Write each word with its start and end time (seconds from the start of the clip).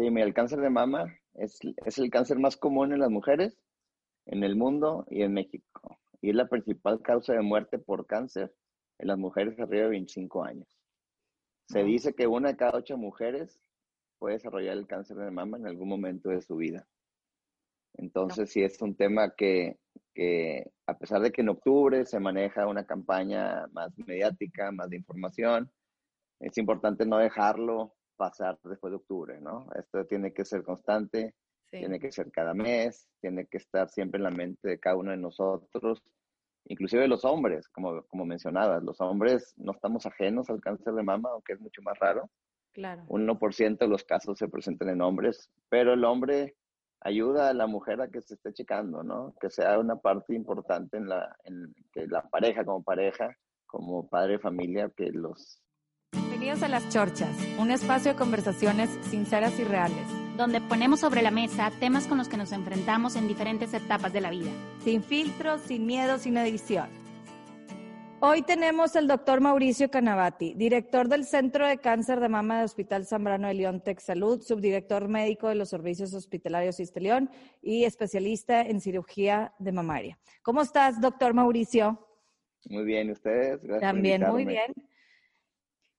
Sí, 0.00 0.10
mira, 0.10 0.26
el 0.26 0.32
cáncer 0.32 0.60
de 0.60 0.70
mama 0.70 1.14
es, 1.34 1.58
es 1.84 1.98
el 1.98 2.08
cáncer 2.08 2.38
más 2.38 2.56
común 2.56 2.94
en 2.94 3.00
las 3.00 3.10
mujeres 3.10 3.60
en 4.24 4.44
el 4.44 4.56
mundo 4.56 5.04
y 5.10 5.20
en 5.20 5.34
México. 5.34 5.98
Y 6.22 6.30
es 6.30 6.36
la 6.36 6.48
principal 6.48 7.02
causa 7.02 7.34
de 7.34 7.42
muerte 7.42 7.78
por 7.78 8.06
cáncer 8.06 8.50
en 8.96 9.08
las 9.08 9.18
mujeres 9.18 9.60
arriba 9.60 9.84
de 9.84 9.90
25 9.90 10.42
años. 10.42 10.74
Se 11.68 11.84
dice 11.84 12.14
que 12.14 12.26
una 12.26 12.48
de 12.48 12.56
cada 12.56 12.78
ocho 12.78 12.96
mujeres 12.96 13.60
puede 14.18 14.36
desarrollar 14.36 14.78
el 14.78 14.86
cáncer 14.86 15.18
de 15.18 15.30
mama 15.30 15.58
en 15.58 15.66
algún 15.66 15.90
momento 15.90 16.30
de 16.30 16.40
su 16.40 16.56
vida. 16.56 16.88
Entonces, 17.98 18.50
sí 18.50 18.62
es 18.62 18.80
un 18.80 18.96
tema 18.96 19.34
que, 19.36 19.76
que, 20.14 20.72
a 20.86 20.96
pesar 20.96 21.20
de 21.20 21.30
que 21.30 21.42
en 21.42 21.50
octubre 21.50 22.06
se 22.06 22.20
maneja 22.20 22.66
una 22.66 22.86
campaña 22.86 23.66
más 23.72 23.92
mediática, 23.98 24.72
más 24.72 24.88
de 24.88 24.96
información, 24.96 25.70
es 26.40 26.56
importante 26.56 27.04
no 27.04 27.18
dejarlo 27.18 27.99
pasar 28.20 28.58
después 28.64 28.90
de 28.90 28.96
octubre, 28.98 29.40
¿no? 29.40 29.66
Esto 29.74 30.04
tiene 30.04 30.34
que 30.34 30.44
ser 30.44 30.62
constante, 30.62 31.34
sí. 31.70 31.78
tiene 31.78 31.98
que 31.98 32.12
ser 32.12 32.30
cada 32.30 32.52
mes, 32.52 33.08
tiene 33.18 33.46
que 33.46 33.56
estar 33.56 33.88
siempre 33.88 34.18
en 34.18 34.24
la 34.24 34.30
mente 34.30 34.68
de 34.68 34.78
cada 34.78 34.96
uno 34.96 35.10
de 35.10 35.16
nosotros, 35.16 36.02
inclusive 36.66 37.08
los 37.08 37.24
hombres, 37.24 37.66
como, 37.68 38.02
como 38.08 38.26
mencionabas, 38.26 38.82
los 38.82 39.00
hombres 39.00 39.54
no 39.56 39.72
estamos 39.72 40.04
ajenos 40.04 40.50
al 40.50 40.60
cáncer 40.60 40.92
de 40.92 41.02
mama, 41.02 41.30
aunque 41.30 41.54
es 41.54 41.60
mucho 41.60 41.80
más 41.80 41.98
raro. 41.98 42.28
Claro. 42.74 43.04
1% 43.08 43.78
de 43.78 43.88
los 43.88 44.04
casos 44.04 44.38
se 44.38 44.48
presentan 44.48 44.90
en 44.90 45.00
hombres, 45.00 45.50
pero 45.70 45.94
el 45.94 46.04
hombre 46.04 46.56
ayuda 47.00 47.48
a 47.48 47.54
la 47.54 47.66
mujer 47.66 48.02
a 48.02 48.10
que 48.10 48.20
se 48.20 48.34
esté 48.34 48.52
checando, 48.52 49.02
¿no? 49.02 49.34
Que 49.40 49.48
sea 49.48 49.78
una 49.78 49.96
parte 49.96 50.34
importante 50.34 50.98
en 50.98 51.08
la, 51.08 51.34
en 51.44 51.74
que 51.90 52.06
la 52.06 52.20
pareja 52.28 52.66
como 52.66 52.82
pareja, 52.82 53.34
como 53.66 54.06
padre 54.10 54.32
de 54.32 54.40
familia, 54.40 54.92
que 54.94 55.10
los 55.10 55.62
Bienvenidos 56.40 56.62
a 56.62 56.72
Las 56.72 56.88
Chorchas, 56.88 57.36
un 57.58 57.70
espacio 57.70 58.12
de 58.12 58.18
conversaciones 58.18 58.88
sinceras 59.10 59.58
y 59.58 59.64
reales. 59.64 60.06
Donde 60.38 60.62
ponemos 60.62 61.00
sobre 61.00 61.20
la 61.20 61.30
mesa 61.30 61.70
temas 61.80 62.06
con 62.06 62.16
los 62.16 62.30
que 62.30 62.38
nos 62.38 62.52
enfrentamos 62.52 63.14
en 63.16 63.28
diferentes 63.28 63.74
etapas 63.74 64.10
de 64.14 64.22
la 64.22 64.30
vida. 64.30 64.50
Sin 64.82 65.02
filtros, 65.02 65.60
sin 65.60 65.84
miedo, 65.84 66.16
sin 66.16 66.38
edición. 66.38 66.88
Hoy 68.20 68.40
tenemos 68.40 68.96
al 68.96 69.06
doctor 69.06 69.42
Mauricio 69.42 69.90
Canavati, 69.90 70.54
director 70.54 71.08
del 71.08 71.26
Centro 71.26 71.66
de 71.66 71.76
Cáncer 71.76 72.20
de 72.20 72.30
Mama 72.30 72.56
del 72.56 72.64
Hospital 72.64 73.04
Zambrano 73.04 73.46
de 73.46 73.52
León 73.52 73.82
Tech 73.82 74.00
Salud, 74.00 74.40
subdirector 74.40 75.08
médico 75.08 75.46
de 75.48 75.56
los 75.56 75.68
servicios 75.68 76.14
hospitalarios 76.14 76.80
Isteleón 76.80 77.28
y 77.60 77.84
especialista 77.84 78.62
en 78.62 78.80
cirugía 78.80 79.52
de 79.58 79.72
mamaria. 79.72 80.18
¿Cómo 80.40 80.62
estás, 80.62 81.02
doctor 81.02 81.34
Mauricio? 81.34 81.98
Muy 82.64 82.84
bien, 82.86 83.10
¿ustedes? 83.10 83.62
Gracias 83.62 83.92
También 83.92 84.22
muy 84.26 84.46
bien. 84.46 84.72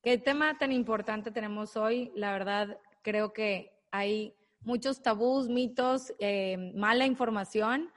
¿Qué 0.03 0.17
tema 0.17 0.57
tan 0.57 0.71
importante 0.71 1.29
tenemos 1.29 1.77
hoy? 1.77 2.11
La 2.15 2.31
verdad, 2.31 2.79
creo 3.03 3.33
que 3.33 3.71
hay 3.91 4.35
muchos 4.61 5.03
tabús, 5.03 5.47
mitos, 5.47 6.11
eh, 6.17 6.71
mala 6.73 7.05
información 7.05 7.91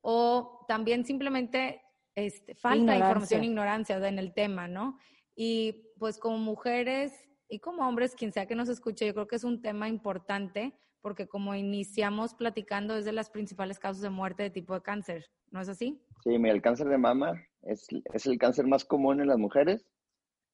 o 0.00 0.64
también 0.66 1.04
simplemente 1.04 1.82
este, 2.14 2.54
falta 2.54 2.78
ignorancia. 2.78 3.06
información, 3.06 3.44
ignorancia 3.44 4.08
en 4.08 4.18
el 4.18 4.32
tema, 4.32 4.66
¿no? 4.66 4.96
Y 5.36 5.90
pues 5.98 6.18
como 6.18 6.38
mujeres 6.38 7.12
y 7.48 7.58
como 7.58 7.86
hombres, 7.86 8.14
quien 8.14 8.32
sea 8.32 8.46
que 8.46 8.54
nos 8.54 8.70
escuche, 8.70 9.06
yo 9.06 9.12
creo 9.12 9.28
que 9.28 9.36
es 9.36 9.44
un 9.44 9.60
tema 9.60 9.88
importante 9.88 10.74
porque 11.02 11.28
como 11.28 11.54
iniciamos 11.54 12.32
platicando 12.32 12.96
es 12.96 13.04
de 13.04 13.12
las 13.12 13.28
principales 13.28 13.78
causas 13.78 14.02
de 14.02 14.08
muerte 14.08 14.44
de 14.44 14.50
tipo 14.50 14.72
de 14.72 14.80
cáncer, 14.80 15.26
¿no 15.50 15.60
es 15.60 15.68
así? 15.68 16.00
Sí, 16.24 16.38
mira, 16.38 16.54
el 16.54 16.62
cáncer 16.62 16.88
de 16.88 16.96
mama 16.96 17.44
es, 17.60 17.86
es 18.14 18.24
el 18.24 18.38
cáncer 18.38 18.66
más 18.66 18.86
común 18.86 19.20
en 19.20 19.26
las 19.26 19.38
mujeres 19.38 19.84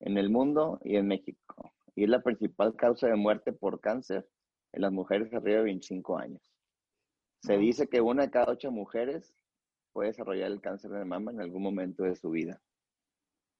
en 0.01 0.19
el 0.19 0.31
mundo 0.31 0.81
y 0.83 0.97
en 0.97 1.07
México. 1.07 1.73
Y 1.95 2.05
es 2.05 2.11
la 2.11 2.23
principal 2.23 2.77
causa 2.77 3.09
de 3.09 3.17
muerte 3.17 3.53
por 3.53 3.81
cáncer 3.81 4.29
en 4.73 4.83
las 4.83 4.93
mujeres 4.93 5.33
arriba 5.33 5.59
de 5.59 5.65
25 5.65 6.19
años. 6.19 6.43
Se 7.43 7.57
dice 7.57 7.89
que 7.89 8.01
una 8.01 8.23
de 8.23 8.31
cada 8.31 8.53
ocho 8.53 8.71
mujeres 8.71 9.35
puede 9.93 10.11
desarrollar 10.11 10.51
el 10.51 10.61
cáncer 10.61 10.91
de 10.91 11.05
mama 11.05 11.33
en 11.33 11.41
algún 11.41 11.63
momento 11.63 12.05
de 12.05 12.17
su 12.17 12.31
vida. 12.31 12.61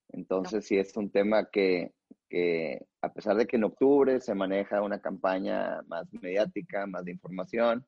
Entonces, 0.09 0.65
sí 0.65 0.77
es 0.77 0.95
un 0.97 1.11
tema 1.11 1.49
que, 1.49 1.93
que, 2.29 2.87
a 3.01 3.13
pesar 3.13 3.35
de 3.35 3.45
que 3.45 3.57
en 3.57 3.65
octubre 3.65 4.19
se 4.19 4.33
maneja 4.33 4.81
una 4.81 4.99
campaña 4.99 5.81
más 5.87 6.11
mediática, 6.13 6.87
más 6.87 7.05
de 7.05 7.11
información, 7.11 7.85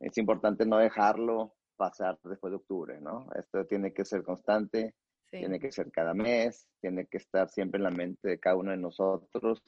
es 0.00 0.18
importante 0.18 0.66
no 0.66 0.78
dejarlo 0.78 1.54
pasar 1.76 2.18
después 2.24 2.50
de 2.50 2.56
octubre, 2.56 3.00
¿no? 3.00 3.28
Esto 3.36 3.64
tiene 3.66 3.92
que 3.92 4.04
ser 4.04 4.22
constante, 4.22 4.94
Sí. 5.34 5.40
tiene 5.40 5.58
que 5.58 5.72
ser 5.72 5.90
cada 5.90 6.14
mes, 6.14 6.68
tiene 6.80 7.06
que 7.06 7.16
estar 7.16 7.48
siempre 7.48 7.78
en 7.78 7.84
la 7.84 7.90
mente 7.90 8.28
de 8.28 8.38
cada 8.38 8.54
uno 8.54 8.70
de 8.70 8.76
nosotros, 8.76 9.64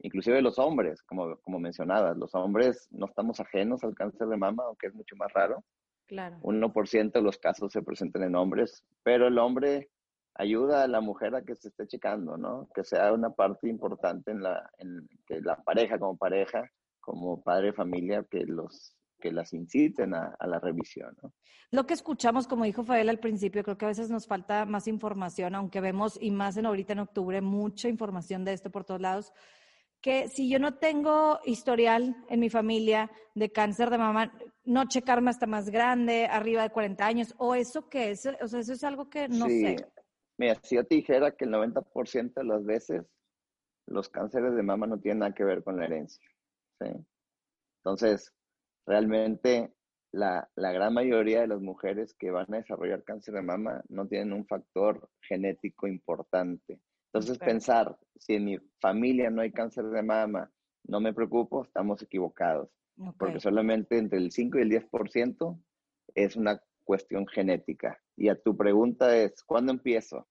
inclusive 0.00 0.42
los 0.42 0.58
hombres, 0.58 1.02
como, 1.02 1.38
como 1.38 1.58
mencionabas, 1.58 2.14
los 2.18 2.34
hombres 2.34 2.86
no 2.90 3.06
estamos 3.06 3.40
ajenos 3.40 3.82
al 3.84 3.94
cáncer 3.94 4.28
de 4.28 4.36
mama, 4.36 4.64
aunque 4.66 4.88
es 4.88 4.94
mucho 4.94 5.16
más 5.16 5.32
raro. 5.32 5.64
Claro. 6.06 6.38
1% 6.42 7.12
de 7.12 7.22
los 7.22 7.38
casos 7.38 7.72
se 7.72 7.80
presentan 7.80 8.22
en 8.22 8.34
hombres, 8.34 8.84
pero 9.02 9.28
el 9.28 9.38
hombre 9.38 9.88
ayuda 10.34 10.82
a 10.84 10.88
la 10.88 11.00
mujer 11.00 11.34
a 11.34 11.42
que 11.42 11.56
se 11.56 11.68
esté 11.68 11.86
checando, 11.86 12.36
¿no? 12.36 12.68
Que 12.74 12.84
sea 12.84 13.12
una 13.14 13.30
parte 13.30 13.68
importante 13.68 14.30
en 14.30 14.42
la, 14.42 14.70
en 14.78 15.08
que 15.26 15.40
la 15.40 15.56
pareja 15.56 15.98
como 15.98 16.18
pareja, 16.18 16.70
como 17.00 17.42
padre 17.42 17.68
de 17.68 17.72
familia, 17.72 18.26
que 18.30 18.44
los 18.44 18.94
que 19.18 19.32
las 19.32 19.52
inciten 19.52 20.14
a, 20.14 20.36
a, 20.38 20.46
la 20.46 20.58
revisión. 20.58 21.16
¿no? 21.22 21.32
Lo 21.70 21.86
que 21.86 21.94
escuchamos, 21.94 22.46
como 22.46 22.64
dijo 22.64 22.84
Fael 22.84 23.08
al 23.08 23.20
principio, 23.20 23.62
creo 23.62 23.76
que 23.76 23.84
a 23.84 23.88
veces 23.88 24.10
nos 24.10 24.26
falta 24.26 24.64
más 24.64 24.88
información, 24.88 25.54
aunque 25.54 25.80
vemos, 25.80 26.18
y 26.20 26.30
más 26.30 26.56
en 26.56 26.66
ahorita 26.66 26.94
en 26.94 27.00
octubre, 27.00 27.40
mucha 27.40 27.88
información 27.88 28.44
de 28.44 28.54
esto 28.54 28.70
por 28.70 28.84
todos 28.84 29.00
lados, 29.00 29.32
que 30.00 30.28
si 30.28 30.48
yo 30.48 30.58
no 30.58 30.78
tengo 30.78 31.40
historial 31.44 32.16
en 32.30 32.40
mi 32.40 32.48
familia 32.48 33.10
de 33.34 33.50
cáncer 33.50 33.90
de 33.90 33.98
mama, 33.98 34.32
no 34.64 34.86
checarme 34.86 35.30
hasta 35.30 35.46
más 35.46 35.68
grande, 35.70 36.26
arriba 36.26 36.62
de 36.62 36.70
40 36.70 37.04
años, 37.04 37.34
o 37.36 37.54
eso 37.54 37.88
que 37.88 38.12
es, 38.12 38.24
o 38.40 38.48
sea, 38.48 38.60
eso 38.60 38.72
es 38.72 38.84
algo 38.84 39.10
que 39.10 39.28
no 39.28 39.46
sí. 39.46 39.62
sé. 39.62 39.76
Mira, 40.38 40.56
si 40.62 40.76
yo 40.76 40.86
te 40.86 40.94
dijera 40.94 41.32
que 41.32 41.44
el 41.44 41.50
90% 41.50 42.32
de 42.34 42.44
las 42.44 42.64
veces 42.64 43.04
los 43.86 44.08
cánceres 44.08 44.54
de 44.54 44.62
mama 44.62 44.86
no 44.86 44.98
tienen 45.00 45.20
nada 45.20 45.34
que 45.34 45.44
ver 45.44 45.64
con 45.64 45.76
la 45.76 45.84
herencia. 45.84 46.24
¿sí? 46.80 46.88
Entonces, 47.82 48.32
realmente 48.88 49.70
la, 50.12 50.48
la, 50.56 50.72
gran 50.72 50.94
mayoría 50.94 51.42
de 51.42 51.48
las 51.48 51.60
mujeres 51.60 52.14
que 52.14 52.30
van 52.30 52.52
a 52.52 52.56
desarrollar 52.56 53.04
cáncer 53.04 53.34
de 53.34 53.42
mama 53.42 53.84
no 53.88 54.08
tienen 54.08 54.32
un 54.32 54.46
factor 54.46 55.08
genético 55.20 55.86
importante. 55.86 56.80
Entonces, 57.12 57.38
pensar, 57.38 57.96
si 58.16 58.34
en 58.34 58.44
mi 58.46 58.58
familia 58.80 59.30
no 59.30 59.42
hay 59.42 59.52
cáncer 59.52 59.84
de 59.84 60.02
mama, 60.02 60.50
no 60.84 61.00
me 61.00 61.12
preocupo, 61.12 61.62
estamos 61.62 62.02
equivocados. 62.02 62.70
Okay. 62.96 63.12
Porque 63.18 63.40
solamente 63.40 63.98
entre 63.98 64.18
el 64.18 64.32
5 64.32 64.58
y 64.58 64.62
el 64.62 64.70
10% 64.70 65.62
es 66.14 66.36
una 66.36 66.60
cuestión 66.84 67.26
genética. 67.26 68.00
Y 68.16 68.28
a 68.28 68.40
tu 68.40 68.56
pregunta 68.56 69.16
es, 69.16 69.42
¿cuándo 69.44 69.72
empiezo? 69.72 70.26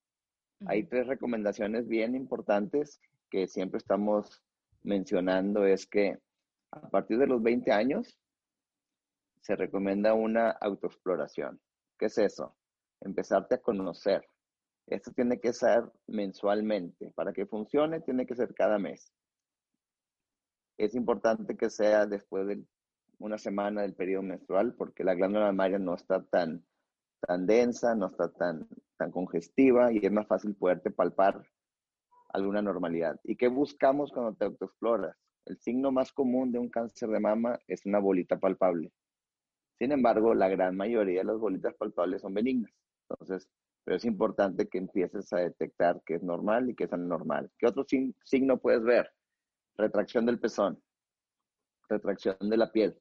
Uh 0.60 0.66
-huh. 0.66 0.72
Hay 0.72 0.84
tres 0.84 1.06
recomendaciones 1.08 1.88
bien 1.88 2.16
importantes 2.16 3.00
que 3.30 3.48
siempre 3.48 3.78
estamos 3.78 4.44
mencionando, 4.84 5.66
es 5.66 5.86
que 5.86 6.18
a 6.72 6.90
partir 6.90 7.20
de 7.20 7.28
los 7.28 7.42
20 7.42 7.72
años, 7.72 8.18
se 9.42 9.56
recomienda 9.56 10.14
una 10.14 10.52
autoexploración. 10.52 11.60
¿Qué 11.98 12.06
es 12.06 12.18
eso? 12.18 12.56
Empezarte 13.02 13.56
a 13.56 13.62
conocer. 13.62 14.28
Esto 14.88 15.12
tiene 15.12 15.40
que 15.40 15.54
ser 15.54 15.84
mensualmente. 16.08 17.12
Para 17.12 17.34
que 17.34 17.46
funcione, 17.46 18.02
tiene 18.02 18.26
que 18.26 18.36
ser 18.36 18.54
cada 18.54 18.78
mes. 18.80 19.12
Es 20.78 20.96
importante 20.96 21.58
que 21.58 21.70
sea 21.70 22.06
después 22.06 22.48
de 22.48 22.64
una 23.20 23.38
semana 23.38 23.82
del 23.82 23.96
periodo 23.96 24.24
menstrual, 24.24 24.76
porque 24.76 25.04
la 25.04 25.16
glándula 25.16 25.48
mamaria 25.48 25.80
no 25.80 25.96
está 25.96 26.24
tan, 26.24 26.64
tan 27.20 27.48
densa, 27.48 27.96
no 27.96 28.08
está 28.08 28.32
tan, 28.32 28.68
tan 28.98 29.12
congestiva 29.12 29.92
y 29.92 30.06
es 30.06 30.12
más 30.12 30.28
fácil 30.28 30.56
poderte 30.56 30.92
palpar 30.92 31.42
alguna 32.30 32.62
normalidad. 32.62 33.20
¿Y 33.24 33.36
qué 33.36 33.48
buscamos 33.48 34.12
cuando 34.12 34.36
te 34.36 34.46
autoexploras? 34.46 35.18
El 35.46 35.58
signo 35.60 35.92
más 35.92 36.12
común 36.12 36.52
de 36.52 36.60
un 36.60 36.70
cáncer 36.70 37.10
de 37.10 37.20
mama 37.20 37.60
es 37.68 37.86
una 37.86 38.00
bolita 38.00 38.38
palpable. 38.38 38.92
Sin 39.78 39.92
embargo, 39.92 40.34
la 40.34 40.50
gran 40.50 40.76
mayoría 40.76 41.20
de 41.20 41.26
las 41.26 41.38
bolitas 41.38 41.76
palpables 41.76 42.22
son 42.22 42.34
benignas. 42.34 42.72
Entonces, 43.10 43.48
pero 43.84 43.98
es 43.98 44.06
importante 44.06 44.68
que 44.68 44.80
empieces 44.80 45.32
a 45.32 45.38
detectar 45.38 46.02
qué 46.06 46.16
es 46.16 46.24
normal 46.24 46.70
y 46.70 46.76
qué 46.76 46.86
es 46.86 46.94
anormal. 46.94 47.50
¿Qué 47.58 47.68
otro 47.68 47.86
signo 48.26 48.58
puedes 48.58 48.84
ver? 48.84 49.12
Retracción 49.78 50.26
del 50.26 50.40
pezón. 50.40 50.82
retracción 51.88 52.38
de 52.42 52.58
la 52.58 52.72
piel, 52.72 53.00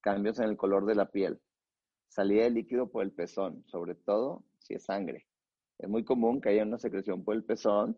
cambios 0.00 0.40
en 0.40 0.46
el 0.48 0.56
color 0.56 0.84
de 0.84 0.96
la 0.96 1.10
piel, 1.10 1.40
salida 2.08 2.42
de 2.42 2.50
líquido 2.50 2.90
por 2.90 3.04
el 3.04 3.12
pezón, 3.12 3.64
sobre 3.68 3.94
todo 3.94 4.42
si 4.58 4.74
es 4.74 4.84
sangre. 4.84 5.28
Es 5.78 5.88
muy 5.88 6.04
común 6.04 6.40
que 6.40 6.48
haya 6.48 6.64
una 6.64 6.78
secreción 6.78 7.22
por 7.24 7.36
el 7.36 7.44
pezón, 7.44 7.96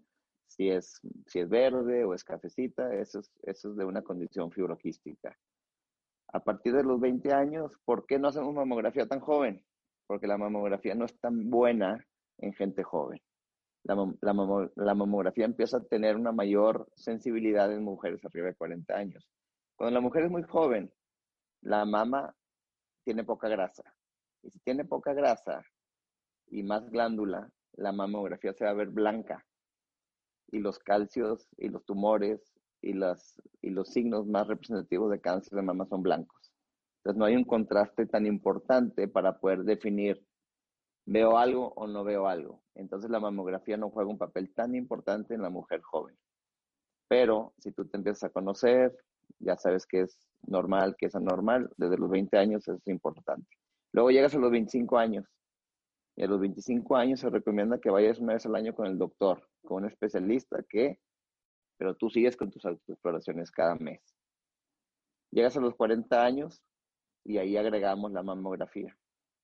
si 0.49 0.69
es, 0.69 1.01
si 1.27 1.39
es 1.39 1.49
verde 1.49 2.05
o 2.05 2.13
es 2.13 2.25
cafecita, 2.25 2.95
eso 2.95 3.21
es, 3.21 3.33
eso 3.43 3.71
es 3.71 3.77
de 3.77 3.85
una 3.85 4.03
condición 4.03 4.51
fibroquística. 4.53 5.37
A 6.33 6.41
partir 6.41 6.75
de 6.75 6.83
los 6.83 7.01
20 7.01 7.33
años, 7.33 7.73
¿por 7.85 8.07
qué 8.07 8.19
no 8.19 8.29
hacemos 8.29 8.55
mamografía 8.55 9.07
tan 9.07 9.21
joven? 9.21 9.65
Porque 10.07 10.27
la 10.27 10.39
mamografía 10.39 10.95
no 10.95 11.05
es 11.05 11.19
tan 11.21 11.51
buena 11.51 12.07
en 12.39 12.53
gente 12.53 12.83
joven. 12.83 13.21
La, 13.85 14.35
mamografía 14.95 15.45
empieza 15.45 15.77
a 15.77 15.85
tener 15.85 16.17
una 16.17 16.33
mayor 16.33 16.89
sensibilidad 16.97 17.73
en 17.73 17.85
mujeres 17.85 18.25
arriba 18.25 18.49
de 18.49 18.57
40 18.57 18.95
años. 18.95 19.29
Cuando 19.77 19.95
la 19.95 20.01
mujer 20.01 20.25
es 20.25 20.31
muy 20.31 20.43
joven, 20.43 20.93
la 21.63 21.85
mama 21.85 22.35
tiene 23.05 23.23
poca 23.23 23.49
grasa. 23.49 23.85
Y 24.43 24.51
si 24.51 24.59
tiene 24.61 24.85
poca 24.85 25.15
grasa 25.15 25.63
y 26.49 26.65
más 26.65 26.91
glándula, 26.91 27.49
la 27.75 27.93
mamografía 27.93 28.53
se 28.55 28.65
va 28.65 28.71
a 28.71 28.75
ver 28.75 28.89
blanca. 28.89 29.45
Y 30.51 30.59
los 30.59 30.81
calcios 30.81 31.49
y 31.57 31.69
los 31.69 31.85
tumores 31.85 32.57
y, 32.87 32.93
las, 32.93 33.43
y 33.63 33.71
los 33.71 33.89
signos 33.89 34.27
más 34.27 34.47
representativos 34.47 35.11
de 35.11 35.21
cáncer 35.21 35.55
de 35.55 35.63
mama 35.63 35.87
son 35.87 36.03
blancos. 36.03 36.53
Entonces 36.99 37.19
no 37.19 37.25
hay 37.25 37.37
un 37.37 37.45
contraste 37.45 38.07
tan 38.07 38.27
importante 38.27 39.09
para 39.09 39.39
poder 39.39 39.65
definir 39.65 40.25
veo 41.05 41.37
algo 41.39 41.73
o 41.77 41.87
no 41.87 42.05
veo 42.05 42.29
algo. 42.29 42.63
Entonces 42.75 43.11
la 43.11 43.21
mamografía 43.21 43.77
no 43.77 43.91
juega 43.91 44.11
un 44.11 44.19
papel 44.19 44.53
tan 44.55 44.75
importante 44.75 45.35
en 45.35 45.43
la 45.43 45.51
mujer 45.51 45.81
joven. 45.83 46.17
Pero 47.09 47.55
si 47.59 47.73
tú 47.73 47.87
te 47.87 47.97
empiezas 47.97 48.25
a 48.25 48.31
conocer, 48.31 48.97
ya 49.39 49.57
sabes 49.57 49.87
que 49.87 50.03
es 50.03 50.29
normal, 50.47 50.97
que 50.99 51.07
es 51.07 51.15
anormal, 51.15 51.71
desde 51.77 51.99
los 51.99 52.11
20 52.11 52.37
años 52.39 52.67
es 52.69 52.87
importante. 52.87 53.49
Luego 53.93 54.11
llegas 54.11 54.35
a 54.35 54.39
los 54.39 54.51
25 54.51 54.99
años 54.99 55.27
y 56.17 56.25
a 56.25 56.27
los 56.29 56.41
25 56.41 56.97
años 56.97 57.21
se 57.21 57.31
recomienda 57.31 57.79
que 57.79 57.91
vayas 57.91 58.19
una 58.19 58.35
vez 58.35 58.47
al 58.47 58.55
año 58.55 58.75
con 58.75 58.87
el 58.87 58.99
doctor, 58.99 59.49
con 59.65 59.85
un 59.85 59.91
especialista 59.91 60.65
que, 60.69 60.99
pero 61.77 61.95
tú 61.95 62.11
sigues 62.11 62.37
con 62.37 62.51
tus 62.51 62.65
exploraciones 62.65 63.51
cada 63.51 63.75
mes. 63.77 64.01
Llegas 65.31 65.57
a 65.57 65.61
los 65.61 65.75
40 65.75 66.25
años 66.25 66.63
y 67.25 67.39
ahí 67.39 67.57
agregamos 67.57 68.13
la 68.13 68.23
mamografía, 68.23 68.97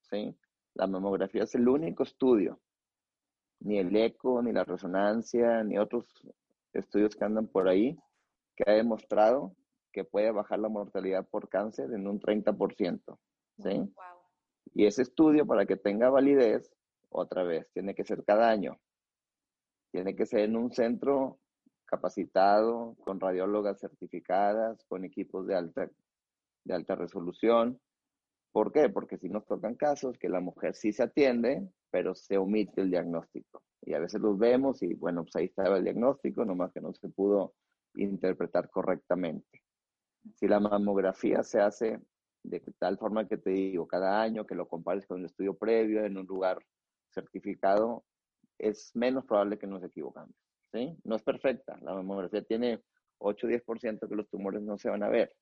¿sí? 0.09 0.35
La 0.73 0.87
mamografía 0.87 1.43
es 1.43 1.53
el 1.55 1.67
único 1.67 2.03
estudio, 2.03 2.59
ni 3.59 3.77
el 3.77 3.95
eco, 3.95 4.41
ni 4.41 4.51
la 4.51 4.63
resonancia, 4.63 5.63
ni 5.63 5.77
otros 5.77 6.05
estudios 6.73 7.15
que 7.15 7.25
andan 7.25 7.47
por 7.47 7.67
ahí, 7.67 7.97
que 8.55 8.63
ha 8.69 8.73
demostrado 8.73 9.55
que 9.91 10.03
puede 10.03 10.31
bajar 10.31 10.59
la 10.59 10.69
mortalidad 10.69 11.25
por 11.29 11.47
cáncer 11.47 11.93
en 11.93 12.07
un 12.07 12.19
30%. 12.19 13.19
¿sí? 13.59 13.93
Y 14.73 14.85
ese 14.85 15.03
estudio, 15.03 15.45
para 15.45 15.65
que 15.65 15.77
tenga 15.77 16.09
validez, 16.09 16.73
otra 17.09 17.43
vez, 17.43 17.69
tiene 17.73 17.93
que 17.93 18.03
ser 18.03 18.23
cada 18.25 18.49
año. 18.49 18.79
Tiene 19.91 20.15
que 20.15 20.25
ser 20.25 20.41
en 20.41 20.57
un 20.57 20.71
centro 20.71 21.39
capacitado, 21.85 22.95
con 23.03 23.19
radiólogas 23.19 23.79
certificadas, 23.79 24.83
con 24.85 25.05
equipos 25.05 25.47
de 25.47 25.55
alta, 25.55 25.89
de 26.63 26.73
alta 26.73 26.95
resolución. 26.95 27.79
¿Por 28.51 28.71
qué? 28.71 28.89
Porque 28.89 29.17
si 29.17 29.29
nos 29.29 29.45
tocan 29.45 29.75
casos 29.75 30.17
que 30.17 30.29
la 30.29 30.39
mujer 30.39 30.75
sí 30.75 30.93
se 30.93 31.03
atiende, 31.03 31.67
pero 31.91 32.15
se 32.15 32.37
omite 32.37 32.81
el 32.81 32.89
diagnóstico. 32.89 33.63
Y 33.81 33.93
a 33.93 33.99
veces 33.99 34.21
los 34.21 34.37
vemos 34.37 34.81
y 34.81 34.93
bueno, 34.93 35.23
pues 35.23 35.35
ahí 35.35 35.45
estaba 35.45 35.77
el 35.77 35.83
diagnóstico, 35.83 36.45
nomás 36.45 36.71
que 36.71 36.81
no 36.81 36.93
se 36.93 37.09
pudo 37.09 37.53
interpretar 37.95 38.69
correctamente. 38.69 39.61
Si 40.35 40.47
la 40.47 40.59
mamografía 40.59 41.43
se 41.43 41.59
hace 41.59 41.99
de 42.43 42.59
tal 42.77 42.97
forma 42.97 43.27
que 43.27 43.37
te 43.37 43.51
digo, 43.51 43.87
cada 43.87 44.21
año 44.21 44.45
que 44.45 44.55
lo 44.55 44.67
compares 44.67 45.05
con 45.07 45.19
un 45.19 45.25
estudio 45.25 45.55
previo 45.55 46.05
en 46.05 46.17
un 46.17 46.25
lugar 46.25 46.59
certificado, 47.09 48.03
es 48.57 48.91
menos 48.95 49.25
probable 49.25 49.57
que 49.57 49.67
nos 49.67 49.83
equivocamos. 49.83 50.35
¿Sí? 50.73 50.97
No 51.03 51.15
es 51.15 51.23
perfecta. 51.23 51.77
La 51.81 51.93
mamografía 51.93 52.43
tiene 52.43 52.81
8 53.19 53.47
o 53.47 53.49
10% 53.49 54.09
que 54.09 54.15
los 54.15 54.29
tumores 54.29 54.61
no 54.61 54.77
se 54.77 54.89
van 54.89 55.03
a 55.03 55.09
ver. 55.09 55.33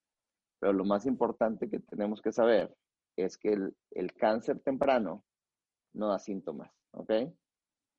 Pero 0.59 0.73
lo 0.73 0.85
más 0.85 1.05
importante 1.05 1.69
que 1.69 1.79
tenemos 1.79 2.21
que 2.21 2.31
saber 2.31 2.73
es 3.15 3.37
que 3.37 3.53
el, 3.53 3.75
el 3.91 4.13
cáncer 4.13 4.59
temprano 4.59 5.23
no 5.93 6.09
da 6.09 6.19
síntomas. 6.19 6.71
¿ok? 6.91 7.11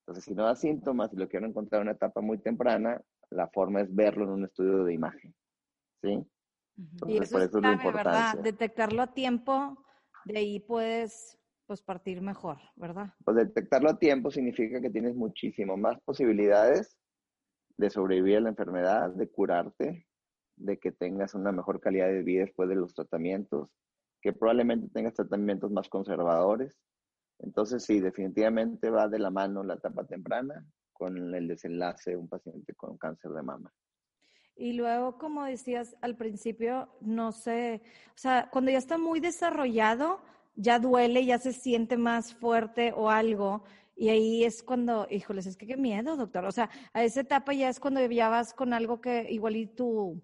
Entonces, 0.02 0.24
si 0.24 0.34
no 0.34 0.44
da 0.44 0.54
síntomas 0.54 1.12
y 1.12 1.16
lo 1.16 1.28
quiero 1.28 1.46
encontrar 1.46 1.80
en 1.80 1.88
una 1.88 1.96
etapa 1.96 2.20
muy 2.20 2.38
temprana, 2.38 3.00
la 3.30 3.48
forma 3.48 3.80
es 3.80 3.94
verlo 3.94 4.24
en 4.24 4.30
un 4.30 4.44
estudio 4.44 4.84
de 4.84 4.94
imagen. 4.94 5.34
¿sí? 6.02 6.24
y 7.06 7.18
eso, 7.18 7.38
es 7.38 7.50
clave, 7.50 7.92
¿verdad? 7.92 8.38
Detectarlo 8.38 9.02
a 9.02 9.12
tiempo, 9.12 9.84
de 10.24 10.38
ahí 10.38 10.60
puedes 10.60 11.38
pues 11.66 11.82
partir 11.82 12.20
mejor, 12.20 12.58
¿verdad? 12.76 13.14
Pues 13.24 13.36
detectarlo 13.36 13.90
a 13.90 13.98
tiempo 13.98 14.30
significa 14.30 14.80
que 14.80 14.90
tienes 14.90 15.14
muchísimo 15.14 15.76
más 15.76 16.00
posibilidades 16.02 16.96
de 17.76 17.90
sobrevivir 17.90 18.38
a 18.38 18.40
la 18.40 18.48
enfermedad, 18.50 19.10
de 19.10 19.28
curarte, 19.28 20.06
de 20.56 20.78
que 20.78 20.92
tengas 20.92 21.34
una 21.34 21.52
mejor 21.52 21.80
calidad 21.80 22.08
de 22.08 22.22
vida 22.22 22.42
después 22.42 22.68
de 22.68 22.76
los 22.76 22.94
tratamientos, 22.94 23.70
que 24.20 24.32
probablemente 24.32 24.88
tengas 24.92 25.14
tratamientos 25.14 25.70
más 25.70 25.88
conservadores. 25.88 26.78
Entonces, 27.38 27.84
sí, 27.84 28.00
definitivamente 28.00 28.90
va 28.90 29.08
de 29.08 29.18
la 29.18 29.30
mano 29.30 29.64
la 29.64 29.74
etapa 29.74 30.06
temprana 30.06 30.64
con 30.92 31.34
el 31.34 31.48
desenlace 31.48 32.12
de 32.12 32.16
un 32.16 32.28
paciente 32.28 32.74
con 32.74 32.96
cáncer 32.96 33.32
de 33.32 33.42
mama. 33.42 33.72
Y 34.54 34.74
luego, 34.74 35.18
como 35.18 35.44
decías 35.44 35.96
al 36.02 36.16
principio, 36.16 36.88
no 37.00 37.32
sé, 37.32 37.82
o 38.08 38.18
sea, 38.18 38.48
cuando 38.52 38.70
ya 38.70 38.78
está 38.78 38.98
muy 38.98 39.18
desarrollado, 39.18 40.20
ya 40.54 40.78
duele, 40.78 41.24
ya 41.24 41.38
se 41.38 41.52
siente 41.52 41.96
más 41.96 42.34
fuerte 42.34 42.92
o 42.94 43.10
algo. 43.10 43.64
Y 44.02 44.08
ahí 44.08 44.42
es 44.42 44.64
cuando, 44.64 45.06
híjoles, 45.08 45.46
es 45.46 45.56
que 45.56 45.64
qué 45.64 45.76
miedo, 45.76 46.16
doctor. 46.16 46.44
O 46.44 46.50
sea, 46.50 46.68
a 46.92 47.04
esa 47.04 47.20
etapa 47.20 47.52
ya 47.52 47.68
es 47.68 47.78
cuando 47.78 48.04
ya 48.04 48.28
vas 48.28 48.52
con 48.52 48.72
algo 48.72 49.00
que 49.00 49.30
igual 49.30 49.54
y 49.54 49.68
tu, 49.68 50.20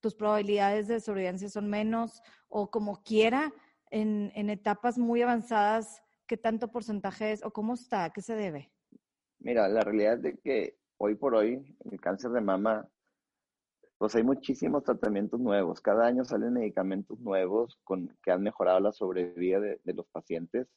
tus 0.00 0.14
probabilidades 0.14 0.86
de 0.86 1.00
sobrevivencia 1.00 1.48
son 1.48 1.70
menos 1.70 2.20
o 2.50 2.70
como 2.70 3.02
quiera, 3.02 3.50
en, 3.90 4.50
etapas 4.50 4.98
muy 4.98 5.22
avanzadas, 5.22 6.02
¿qué 6.26 6.36
tanto 6.36 6.70
porcentaje 6.70 7.32
es 7.32 7.42
o 7.42 7.50
cómo 7.50 7.72
está? 7.72 8.10
¿Qué 8.10 8.20
se 8.20 8.34
debe? 8.34 8.70
Mira, 9.38 9.66
la 9.66 9.80
realidad 9.80 10.22
es 10.26 10.38
que 10.44 10.76
hoy 10.98 11.14
por 11.14 11.34
hoy 11.34 11.74
el 11.90 11.98
cáncer 12.02 12.32
de 12.32 12.42
mama 12.42 12.86
pues 13.96 14.14
hay 14.14 14.24
muchísimos 14.24 14.84
tratamientos 14.84 15.40
nuevos. 15.40 15.80
Cada 15.80 16.06
año 16.06 16.26
salen 16.26 16.52
medicamentos 16.52 17.18
nuevos 17.18 17.80
con, 17.82 18.14
que 18.22 18.30
han 18.30 18.42
mejorado 18.42 18.78
la 18.80 18.92
sobrevida 18.92 19.58
de, 19.58 19.80
los 19.94 20.06
pacientes. 20.08 20.68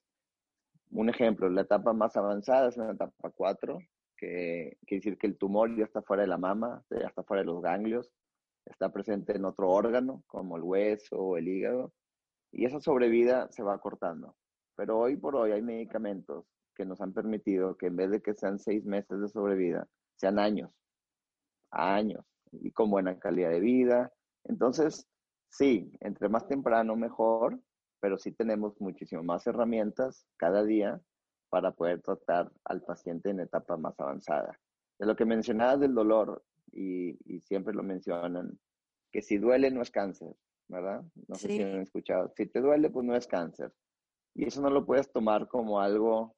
Un 0.92 1.10
ejemplo, 1.10 1.50
la 1.50 1.62
etapa 1.62 1.94
más 1.94 2.16
avanzada 2.16 2.70
es 2.70 2.78
la 2.78 2.92
etapa 2.92 3.32
4, 3.32 3.80
que 4.18 4.78
quiere 4.86 5.00
decir 5.00 5.18
que 5.18 5.28
el 5.28 5.38
tumor 5.38 5.76
ya 5.76 5.84
está 5.84 6.02
fuera 6.02 6.24
de 6.24 6.28
la 6.28 6.38
mama, 6.38 6.84
ya 6.90 7.08
está 7.08 7.24
fuera 7.24 7.42
de 7.42 7.48
los 7.48 7.62
ganglios, 7.62 8.12
está 8.66 8.92
presente 8.92 9.36
en 9.36 9.46
otro 9.46 9.70
órgano, 9.70 10.24
como 10.28 10.58
el 10.58 10.64
hueso 10.64 11.18
o 11.18 11.38
el 11.38 11.48
hígado, 11.48 11.94
y 12.52 12.66
esa 12.66 12.80
sobrevida 12.80 13.52
se 13.52 13.64
va 13.64 13.80
cortando. 13.80 14.36
Pero 14.76 14.98
hoy 14.98 15.18
por 15.18 15.36
hoy 15.36 15.52
hay 15.52 15.62
medicamentos 15.62 16.46
que 16.76 16.86
nos 16.86 17.02
han 17.02 17.14
permitido 17.14 17.78
que 17.78 17.88
en 17.88 17.96
vez 17.96 18.12
de 18.12 18.22
que 18.22 18.34
sean 18.34 18.60
seis 18.60 18.86
meses 18.86 19.20
de 19.20 19.28
sobrevida, 19.28 19.88
sean 20.16 20.40
años, 20.40 20.72
años 21.72 22.26
y 22.52 22.72
con 22.72 22.90
buena 22.90 23.18
calidad 23.20 23.50
de 23.50 23.60
vida. 23.60 24.12
Entonces, 24.44 25.08
sí, 25.50 25.92
entre 26.02 26.30
más 26.30 26.48
temprano 26.48 26.96
mejor, 26.96 27.60
pero 28.00 28.18
sí 28.18 28.32
tenemos 28.32 28.80
muchísimas 28.80 29.26
más 29.26 29.48
herramientas 29.48 30.28
cada 30.38 30.64
día 30.64 31.02
para 31.50 31.72
poder 31.72 32.02
tratar 32.02 32.52
al 32.66 32.82
paciente 32.82 33.30
en 33.30 33.40
etapa 33.40 33.78
más 33.78 34.00
avanzada. 34.00 34.60
De 35.00 35.06
lo 35.06 35.16
que 35.16 35.26
mencionabas 35.26 35.80
del 35.80 35.94
dolor, 35.94 36.44
y, 36.72 37.40
siempre 37.42 37.74
lo 37.74 37.84
mencionan, 37.84 38.60
que 39.12 39.22
si 39.22 39.38
duele 39.38 39.72
no 39.72 39.82
es 39.82 39.92
cáncer, 39.92 40.36
¿verdad? 40.68 41.04
No 41.28 41.36
sé 41.36 41.48
si 41.48 41.62
han 41.62 41.82
escuchado. 41.82 42.32
Si 42.36 42.48
te 42.48 42.60
duele, 42.60 42.90
pues 42.90 43.06
no 43.06 43.16
es 43.16 43.28
cáncer. 43.28 43.74
Y 44.34 44.46
eso 44.46 44.62
no 44.62 44.70
lo 44.70 44.86
puedes 44.86 45.12
tomar 45.12 45.48
como 45.48 45.80
algo 45.80 46.36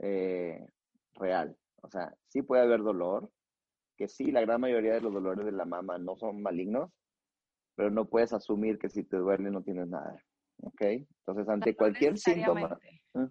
eh, 0.00 0.66
real. 1.14 1.56
O 1.82 1.88
sea, 1.88 2.14
sí 2.28 2.42
puede 2.42 2.62
haber 2.62 2.82
dolor, 2.82 3.30
que 3.96 4.08
sí, 4.08 4.32
la 4.32 4.40
gran 4.40 4.60
mayoría 4.60 4.94
de 4.94 5.00
los 5.00 5.12
dolores 5.12 5.44
de 5.44 5.52
la 5.52 5.64
mama 5.64 5.98
no 5.98 6.16
son 6.16 6.42
malignos, 6.42 6.90
pero 7.76 7.90
no 7.90 8.08
puedes 8.08 8.32
asumir 8.32 8.78
que 8.78 8.88
si 8.88 9.04
te 9.04 9.16
duele 9.16 9.50
no 9.50 9.62
tienes 9.62 9.88
nada. 9.88 10.20
¿Ok? 10.62 10.82
Entonces, 10.82 11.48
ante 11.48 11.74
cualquier 11.74 12.18
síntoma. 12.18 12.78
¿eh? 13.14 13.28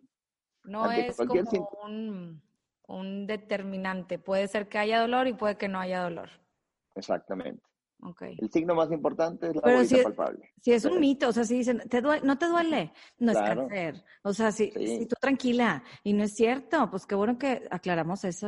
No 0.63 0.91
es 0.91 1.17
como 1.17 1.69
un, 1.83 2.41
un, 2.88 3.27
determinante. 3.27 4.19
Puede 4.19 4.48
ser 4.48 4.67
que 4.67 4.77
haya 4.77 5.01
dolor 5.01 5.27
y 5.27 5.33
puede 5.33 5.57
que 5.57 5.67
no 5.67 5.79
haya 5.79 6.03
dolor. 6.03 6.29
Exactamente. 6.95 7.63
Okay. 8.01 8.38
El 8.39 8.50
signo 8.50 8.75
más 8.75 8.89
importante 8.91 9.50
es 9.50 9.55
la 9.55 9.62
Pero 9.62 9.83
si, 9.83 10.01
palpable. 10.01 10.53
Si 10.62 10.71
es 10.71 10.86
un 10.86 11.01
mito, 11.01 11.27
o 11.29 11.31
sea, 11.33 11.43
si 11.43 11.57
dicen, 11.57 11.79
¿te 11.89 12.01
¿no 12.01 12.38
te 12.38 12.48
duele? 12.48 12.93
No 13.17 13.33
es 13.33 13.38
cáncer. 13.38 14.05
O 14.24 14.33
sea, 14.33 14.53
si, 14.53 14.71
si, 14.71 15.05
tú 15.05 15.15
tranquila 15.19 15.83
y 16.03 16.13
no 16.13 16.24
es 16.24 16.33
cierto, 16.33 16.89
pues 16.89 17.05
qué 17.05 17.15
bueno 17.15 17.38
que 17.38 17.67
aclaramos 17.69 18.24
eso. 18.24 18.48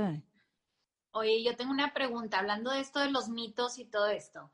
Oye, 1.14 1.44
yo 1.44 1.58
tengo 1.58 1.72
una 1.72 1.94
pregunta, 1.94 2.40
hablando 2.40 2.72
de 2.72 2.80
esto 2.80 3.02
de 3.02 3.12
los 3.12 3.28
mitos 3.28 3.78
y 3.78 3.86
todo 3.86 4.08
esto. 4.08 4.50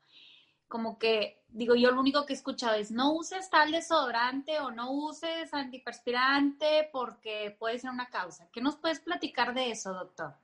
Como 0.68 0.98
que, 0.98 1.42
digo, 1.48 1.74
yo 1.74 1.90
lo 1.90 2.00
único 2.00 2.26
que 2.26 2.34
he 2.34 2.36
escuchado 2.36 2.76
es 2.76 2.90
no 2.90 3.14
uses 3.14 3.50
tal 3.50 3.72
desodorante 3.72 4.60
o 4.60 4.70
no 4.70 4.92
uses 4.92 5.52
antiperspirante 5.52 6.88
porque 6.92 7.56
puede 7.58 7.78
ser 7.78 7.90
una 7.90 8.08
causa. 8.08 8.48
¿Qué 8.52 8.60
nos 8.60 8.76
puedes 8.76 9.00
platicar 9.00 9.54
de 9.54 9.70
eso, 9.70 9.92
doctor? 9.94 10.34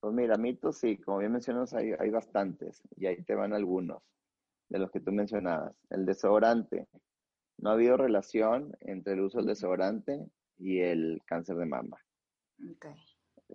Pues 0.00 0.14
mira, 0.14 0.36
mitos 0.36 0.78
sí, 0.78 0.96
como 0.96 1.18
bien 1.18 1.32
mencionas, 1.32 1.72
hay, 1.74 1.92
hay 1.98 2.10
bastantes 2.10 2.82
y 2.96 3.06
ahí 3.06 3.22
te 3.22 3.34
van 3.34 3.52
algunos 3.52 4.02
de 4.68 4.78
los 4.78 4.90
que 4.90 5.00
tú 5.00 5.12
mencionabas. 5.12 5.74
El 5.90 6.04
desodorante. 6.04 6.88
No 7.58 7.70
ha 7.70 7.74
habido 7.74 7.96
relación 7.96 8.76
entre 8.80 9.12
el 9.12 9.20
uso 9.20 9.38
del 9.38 9.46
desodorante 9.46 10.26
y 10.58 10.80
el 10.80 11.22
cáncer 11.24 11.56
de 11.56 11.66
mama. 11.66 11.98
Okay. 12.76 12.94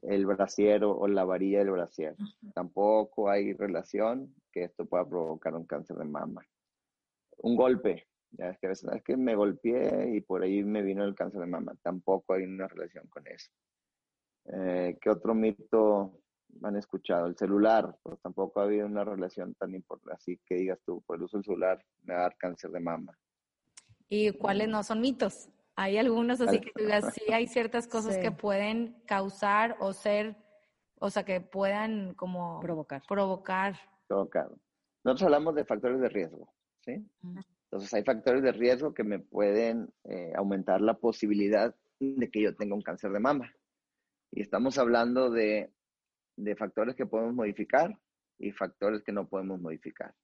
El 0.03 0.25
brasier 0.25 0.85
o 0.85 1.05
la 1.07 1.25
varilla 1.25 1.59
del 1.59 1.71
brasier. 1.71 2.15
Tampoco 2.53 3.29
hay 3.29 3.53
relación 3.53 4.33
que 4.51 4.63
esto 4.63 4.85
pueda 4.85 5.07
provocar 5.07 5.55
un 5.55 5.65
cáncer 5.65 5.97
de 5.97 6.05
mama. 6.05 6.45
Un 7.37 7.55
golpe. 7.55 8.07
Ya 8.31 8.49
es 8.49 8.59
que 8.59 8.67
a 8.67 8.69
veces 8.69 8.91
es 8.93 9.03
que 9.03 9.17
me 9.17 9.35
golpeé 9.35 10.15
y 10.15 10.21
por 10.21 10.43
ahí 10.43 10.63
me 10.63 10.83
vino 10.83 11.03
el 11.03 11.15
cáncer 11.15 11.41
de 11.41 11.47
mama. 11.47 11.73
Tampoco 11.81 12.33
hay 12.33 12.43
una 12.43 12.67
relación 12.67 13.07
con 13.07 13.25
eso. 13.27 13.51
Eh, 14.45 14.97
¿Qué 15.01 15.09
otro 15.09 15.33
mito 15.33 16.19
han 16.63 16.75
escuchado? 16.75 17.27
El 17.27 17.37
celular, 17.37 17.97
pues 18.03 18.19
tampoco 18.21 18.59
ha 18.59 18.63
habido 18.63 18.85
una 18.85 19.03
relación 19.03 19.55
tan 19.55 19.73
importante, 19.75 20.15
así 20.15 20.39
que 20.45 20.55
digas 20.55 20.79
tú, 20.85 21.01
por 21.05 21.17
el 21.17 21.23
uso 21.23 21.37
del 21.37 21.45
celular 21.45 21.83
me 22.03 22.13
va 22.13 22.21
a 22.21 22.23
dar 22.23 22.37
cáncer 22.37 22.71
de 22.71 22.79
mama. 22.79 23.17
¿Y 24.07 24.31
cuáles 24.31 24.67
no 24.67 24.83
son 24.83 25.01
mitos? 25.01 25.49
Hay 25.75 25.97
algunos 25.97 26.41
así 26.41 26.59
que 26.59 26.71
tú 26.71 26.83
digas, 26.83 27.13
sí 27.13 27.31
hay 27.31 27.47
ciertas 27.47 27.87
cosas 27.87 28.17
que 28.17 28.31
pueden 28.31 29.01
causar 29.05 29.77
o 29.79 29.93
ser, 29.93 30.35
o 30.99 31.09
sea, 31.09 31.23
que 31.23 31.39
puedan 31.39 32.15
como 32.15 32.59
provocar. 32.59 33.01
Provocar. 33.07 33.75
Provocar. 34.09 34.49
Nosotros 35.03 35.27
hablamos 35.27 35.55
de 35.55 35.65
factores 35.65 36.01
de 36.01 36.09
riesgo, 36.09 36.51
¿sí? 36.81 37.05
Entonces 37.65 37.93
hay 37.93 38.03
factores 38.03 38.41
de 38.41 38.51
riesgo 38.51 38.93
que 38.93 39.03
me 39.03 39.19
pueden 39.19 39.93
eh, 40.03 40.33
aumentar 40.35 40.81
la 40.81 40.95
posibilidad 40.95 41.73
de 41.99 42.31
que 42.31 42.41
yo 42.41 42.55
tenga 42.55 42.75
un 42.75 42.81
cáncer 42.81 43.11
de 43.11 43.19
mama. 43.19 43.53
Y 44.31 44.41
estamos 44.41 44.79
hablando 44.79 45.29
de, 45.29 45.71
de 46.35 46.55
factores 46.55 46.95
que 46.95 47.05
podemos 47.05 47.35
modificar 47.35 47.95
y 48.39 48.51
factores 48.51 49.03
que 49.03 49.11
no 49.11 49.27
podemos 49.27 49.61
modificar. 49.61 50.15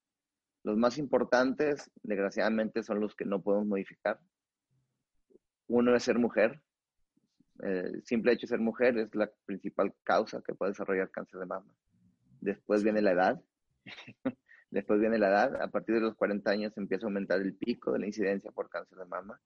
Los 0.64 0.78
más 0.78 0.98
importantes, 0.98 1.92
desgraciadamente, 2.02 2.82
son 2.82 3.00
los 3.00 3.16
que 3.16 3.26
no 3.26 3.44
podemos 3.44 3.68
modificar, 3.68 4.20
uno 5.68 5.96
es 5.96 6.04
ser 6.04 6.18
mujer. 6.18 6.60
El 7.60 8.04
simple 8.04 8.34
hecho 8.34 8.48
de 8.48 8.50
ser 8.50 8.60
mujer 8.60 8.98
es 8.98 9.14
la 9.14 9.30
principal 9.46 9.94
causa 10.04 10.42
que 10.42 10.56
puede 10.56 10.72
desarrollar 10.72 11.12
cáncer 11.12 11.40
de 11.40 11.46
mama. 11.46 11.72
Después 12.42 12.84
viene 12.84 13.02
la 13.02 13.12
edad. 13.12 13.42
Después 14.72 15.00
viene 15.00 15.18
la 15.18 15.30
edad. 15.30 15.62
A 15.62 15.70
partir 15.70 15.96
de 15.96 16.02
los 16.02 16.16
40 16.16 16.50
años 16.52 16.78
empieza 16.78 17.06
a 17.06 17.08
aumentar 17.08 17.42
el 17.42 17.56
pico 17.56 17.92
de 17.92 18.00
la 18.00 18.08
incidencia 18.08 18.52
por 18.52 18.70
cáncer 18.70 18.98
de 18.98 19.06
mama. 19.06 19.40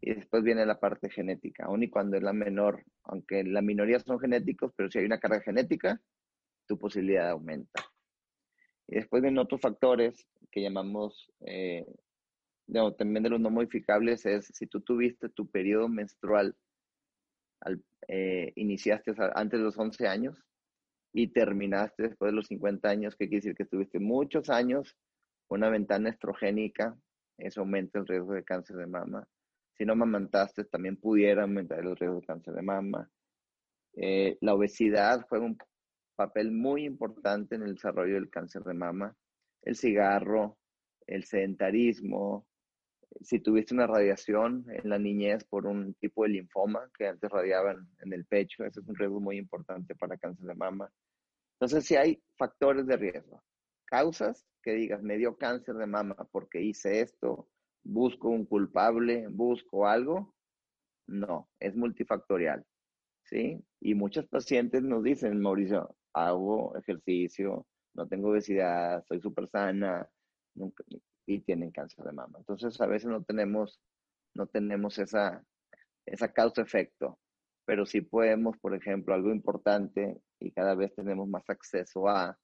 Y 0.00 0.14
después 0.14 0.44
viene 0.44 0.64
la 0.64 0.78
parte 0.78 1.10
genética. 1.10 1.64
Aún 1.64 1.82
y 1.82 1.90
cuando 1.90 2.16
es 2.16 2.22
la 2.22 2.32
menor, 2.32 2.84
aunque 3.02 3.42
la 3.42 3.62
minoría 3.62 3.98
son 3.98 4.20
genéticos, 4.20 4.72
pero 4.76 4.90
si 4.90 4.98
hay 4.98 5.04
una 5.04 5.18
carga 5.18 5.40
genética, 5.40 6.00
tu 6.66 6.78
posibilidad 6.78 7.30
aumenta. 7.30 7.84
Y 8.86 8.96
después 8.96 9.22
vienen 9.22 9.38
otros 9.38 9.60
factores 9.60 10.28
que 10.52 10.62
llamamos 10.62 11.30
eh, 11.40 11.84
también 12.96 13.22
de 13.22 13.30
los 13.30 13.40
no 13.40 13.50
modificables 13.50 14.26
es 14.26 14.46
si 14.52 14.66
tú 14.66 14.80
tuviste 14.80 15.28
tu 15.30 15.48
periodo 15.50 15.88
menstrual, 15.88 16.54
al, 17.60 17.82
eh, 18.06 18.52
iniciaste 18.56 19.14
antes 19.34 19.58
de 19.58 19.64
los 19.64 19.78
11 19.78 20.06
años 20.06 20.47
y 21.18 21.26
terminaste 21.26 22.04
después 22.04 22.30
de 22.30 22.36
los 22.36 22.46
50 22.46 22.88
años, 22.88 23.16
que 23.16 23.28
quiere 23.28 23.40
decir 23.40 23.56
que 23.56 23.64
estuviste 23.64 23.98
muchos 23.98 24.50
años 24.50 24.96
una 25.48 25.68
ventana 25.68 26.10
estrogénica, 26.10 26.96
eso 27.38 27.62
aumenta 27.62 27.98
el 27.98 28.06
riesgo 28.06 28.34
de 28.34 28.44
cáncer 28.44 28.76
de 28.76 28.86
mama. 28.86 29.26
Si 29.76 29.84
no 29.84 29.94
amamantaste, 29.94 30.62
también 30.66 30.96
pudiera 30.96 31.42
aumentar 31.42 31.80
el 31.80 31.96
riesgo 31.96 32.20
de 32.20 32.26
cáncer 32.26 32.54
de 32.54 32.62
mama. 32.62 33.10
Eh, 33.94 34.38
la 34.42 34.54
obesidad 34.54 35.26
juega 35.28 35.46
un 35.46 35.58
papel 36.14 36.52
muy 36.52 36.84
importante 36.84 37.56
en 37.56 37.62
el 37.62 37.74
desarrollo 37.74 38.14
del 38.14 38.30
cáncer 38.30 38.62
de 38.62 38.74
mama. 38.74 39.16
El 39.62 39.74
cigarro, 39.74 40.56
el 41.08 41.24
sedentarismo, 41.24 42.46
si 43.20 43.40
tuviste 43.40 43.74
una 43.74 43.88
radiación 43.88 44.66
en 44.68 44.88
la 44.88 44.98
niñez 44.98 45.42
por 45.44 45.66
un 45.66 45.94
tipo 45.94 46.22
de 46.22 46.30
linfoma 46.30 46.88
que 46.96 47.08
antes 47.08 47.28
radiaban 47.28 47.88
en 48.00 48.12
el 48.12 48.24
pecho, 48.24 48.64
ese 48.64 48.78
es 48.80 48.86
un 48.86 48.94
riesgo 48.94 49.20
muy 49.20 49.36
importante 49.36 49.96
para 49.96 50.16
cáncer 50.16 50.46
de 50.46 50.54
mama. 50.54 50.90
Entonces, 51.60 51.86
si 51.86 51.96
hay 51.96 52.22
factores 52.36 52.86
de 52.86 52.96
riesgo, 52.96 53.42
causas 53.84 54.46
que 54.62 54.72
digas, 54.72 55.02
me 55.02 55.16
dio 55.16 55.36
cáncer 55.36 55.74
de 55.74 55.86
mama 55.86 56.14
porque 56.30 56.62
hice 56.62 57.00
esto, 57.00 57.48
busco 57.82 58.28
un 58.28 58.46
culpable, 58.46 59.26
busco 59.28 59.88
algo, 59.88 60.34
no, 61.08 61.48
es 61.58 61.74
multifactorial, 61.74 62.64
¿sí? 63.24 63.64
Y 63.80 63.94
muchos 63.94 64.26
pacientes 64.28 64.82
nos 64.82 65.02
dicen, 65.02 65.40
Mauricio, 65.40 65.96
hago 66.12 66.76
ejercicio, 66.76 67.66
no 67.94 68.06
tengo 68.06 68.30
obesidad, 68.30 69.04
soy 69.08 69.20
súper 69.20 69.48
sana, 69.48 70.08
nunca, 70.54 70.84
y 71.26 71.40
tienen 71.40 71.72
cáncer 71.72 72.04
de 72.04 72.12
mama. 72.12 72.38
Entonces, 72.38 72.80
a 72.80 72.86
veces 72.86 73.10
no 73.10 73.24
tenemos, 73.24 73.80
no 74.34 74.46
tenemos 74.46 74.98
esa, 74.98 75.44
esa 76.06 76.32
causa-efecto, 76.32 77.18
pero 77.68 77.84
sí 77.84 78.00
podemos, 78.00 78.56
por 78.56 78.74
ejemplo, 78.74 79.12
algo 79.12 79.30
importante 79.30 80.16
y 80.40 80.50
cada 80.52 80.74
vez 80.74 80.94
tenemos 80.94 81.28
más 81.28 81.44
acceso 81.50 82.08
a 82.08 82.34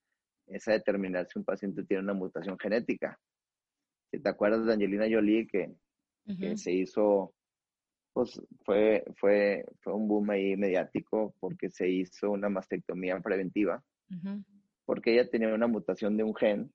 esa 0.46 0.72
determinar 0.72 1.26
si 1.26 1.38
un 1.38 1.46
paciente 1.46 1.82
tiene 1.84 2.02
una 2.02 2.12
mutación 2.12 2.58
genética. 2.58 3.18
Si 4.10 4.20
te 4.20 4.28
acuerdas 4.28 4.66
de 4.66 4.74
Angelina 4.74 5.06
Jolie 5.10 5.46
que, 5.46 5.72
que 6.38 6.58
se 6.58 6.72
hizo, 6.72 7.32
pues 8.12 8.38
fue, 8.66 9.02
fue, 9.16 9.64
fue 9.80 9.94
un 9.94 10.08
boom 10.08 10.28
ahí 10.28 10.58
mediático 10.58 11.34
porque 11.40 11.70
se 11.70 11.88
hizo 11.88 12.30
una 12.30 12.50
mastectomía 12.50 13.18
preventiva, 13.20 13.82
porque 14.84 15.14
ella 15.14 15.30
tenía 15.30 15.54
una 15.54 15.68
mutación 15.68 16.18
de 16.18 16.24
un 16.24 16.34
gen 16.34 16.70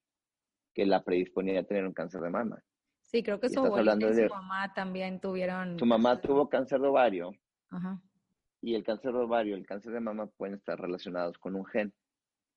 que 0.73 0.87
la 0.87 1.03
predisponía 1.03 1.59
a 1.59 1.65
tener 1.65 1.85
un 1.85 1.93
cáncer 1.93 2.21
de 2.21 2.31
mama. 2.31 2.59
Sí, 3.01 3.21
creo 3.21 3.39
que 3.39 3.49
su 3.49 3.59
abuela 3.59 3.95
y 3.95 4.27
su 4.27 4.27
mamá 4.27 4.73
también 4.73 5.19
tuvieron... 5.19 5.77
Su 5.77 5.85
mamá 5.85 6.19
tuvo 6.19 6.49
cáncer 6.49 6.79
de 6.81 6.87
ovario. 6.87 7.31
Ajá. 7.69 8.01
Y 8.61 8.75
el 8.75 8.83
cáncer 8.83 9.13
de 9.13 9.19
ovario 9.19 9.55
el 9.55 9.65
cáncer 9.65 9.93
de 9.93 9.99
mama 9.99 10.27
pueden 10.27 10.55
estar 10.55 10.79
relacionados 10.79 11.37
con 11.37 11.55
un 11.55 11.65
gen. 11.65 11.93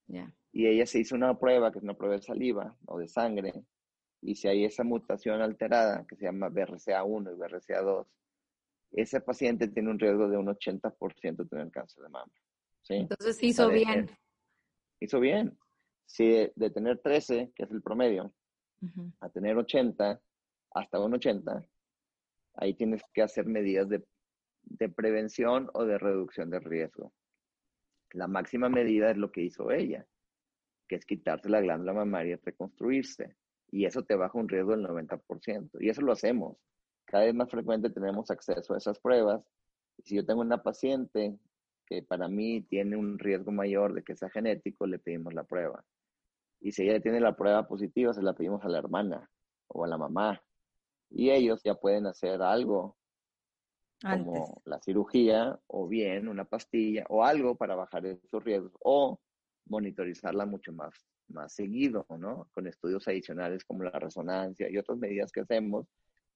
Ya. 0.06 0.34
Y 0.52 0.66
ella 0.66 0.84
se 0.84 0.98
hizo 0.98 1.14
una 1.14 1.38
prueba, 1.38 1.70
que 1.70 1.78
es 1.78 1.84
una 1.84 1.94
prueba 1.94 2.16
de 2.16 2.22
saliva 2.22 2.76
o 2.86 2.98
de 2.98 3.08
sangre, 3.08 3.64
y 4.22 4.36
si 4.36 4.48
hay 4.48 4.64
esa 4.64 4.84
mutación 4.84 5.42
alterada, 5.42 6.06
que 6.06 6.16
se 6.16 6.24
llama 6.24 6.48
BRCA1 6.48 7.34
y 7.34 7.38
BRCA2, 7.38 8.06
ese 8.92 9.20
paciente 9.20 9.68
tiene 9.68 9.90
un 9.90 9.98
riesgo 9.98 10.28
de 10.28 10.36
un 10.36 10.46
80% 10.46 11.36
de 11.36 11.44
tener 11.46 11.70
cáncer 11.70 12.04
de 12.04 12.08
mama. 12.08 12.32
¿sí? 12.82 12.94
Entonces 12.94 13.42
hizo 13.42 13.68
bien. 13.68 14.08
Hizo 15.00 15.18
bien. 15.18 15.58
Si 16.06 16.24
de, 16.54 16.70
tener 16.70 17.00
13, 17.00 17.52
que 17.54 17.64
es 17.64 17.70
el 17.72 17.82
promedio, 17.82 18.32
a 19.20 19.28
tener 19.28 19.56
80, 19.56 20.20
hasta 20.72 21.00
un 21.00 21.14
80, 21.14 21.66
ahí 22.54 22.74
tienes 22.74 23.02
que 23.12 23.22
hacer 23.22 23.46
medidas 23.46 23.88
de, 23.88 24.04
de 24.64 24.88
prevención 24.88 25.70
o 25.74 25.84
de 25.84 25.98
reducción 25.98 26.50
de 26.50 26.60
riesgo. 26.60 27.12
La 28.12 28.26
máxima 28.26 28.68
medida 28.68 29.10
es 29.10 29.16
lo 29.16 29.32
que 29.32 29.42
hizo 29.42 29.70
ella, 29.70 30.06
que 30.88 30.96
es 30.96 31.06
quitarse 31.06 31.48
la 31.48 31.60
glándula 31.60 31.94
mamaria 31.94 32.34
y 32.34 32.44
reconstruirse. 32.44 33.36
Y 33.70 33.86
eso 33.86 34.04
te 34.04 34.16
baja 34.16 34.38
un 34.38 34.48
riesgo 34.48 34.72
del 34.72 34.84
90%. 34.86 35.70
Y 35.80 35.88
eso 35.88 36.02
lo 36.02 36.12
hacemos. 36.12 36.58
Cada 37.06 37.24
vez 37.24 37.34
más 37.34 37.50
frecuente 37.50 37.90
tenemos 37.90 38.30
acceso 38.30 38.74
a 38.74 38.78
esas 38.78 38.98
pruebas. 38.98 39.42
Si 40.04 40.14
yo 40.14 40.26
tengo 40.26 40.42
una 40.42 40.62
paciente 40.62 41.38
que 41.86 42.02
para 42.02 42.28
mí 42.28 42.62
tiene 42.62 42.96
un 42.96 43.18
riesgo 43.18 43.50
mayor 43.50 43.94
de 43.94 44.02
que 44.02 44.16
sea 44.16 44.30
genético, 44.30 44.86
le 44.86 44.98
pedimos 44.98 45.32
la 45.32 45.44
prueba. 45.44 45.84
Y 46.60 46.72
si 46.72 46.82
ella 46.82 47.00
tiene 47.00 47.20
la 47.20 47.34
prueba 47.34 47.66
positiva, 47.66 48.12
se 48.12 48.22
la 48.22 48.34
pedimos 48.34 48.64
a 48.64 48.68
la 48.68 48.78
hermana 48.78 49.28
o 49.68 49.84
a 49.84 49.88
la 49.88 49.98
mamá. 49.98 50.42
Y 51.10 51.30
ellos 51.30 51.62
ya 51.64 51.74
pueden 51.74 52.06
hacer 52.06 52.42
algo 52.42 52.96
como 54.02 54.62
la 54.64 54.80
cirugía 54.80 55.58
o 55.66 55.88
bien 55.88 56.28
una 56.28 56.44
pastilla 56.44 57.04
o 57.08 57.24
algo 57.24 57.56
para 57.56 57.74
bajar 57.74 58.06
esos 58.06 58.42
riesgos 58.42 58.72
o 58.80 59.20
monitorizarla 59.66 60.46
mucho 60.46 60.72
más, 60.72 60.92
más 61.28 61.54
seguido, 61.54 62.06
¿no? 62.18 62.48
Con 62.52 62.66
estudios 62.66 63.06
adicionales 63.08 63.64
como 63.64 63.84
la 63.84 63.98
resonancia 63.98 64.68
y 64.70 64.76
otras 64.76 64.98
medidas 64.98 65.30
que 65.32 65.40
hacemos 65.40 65.86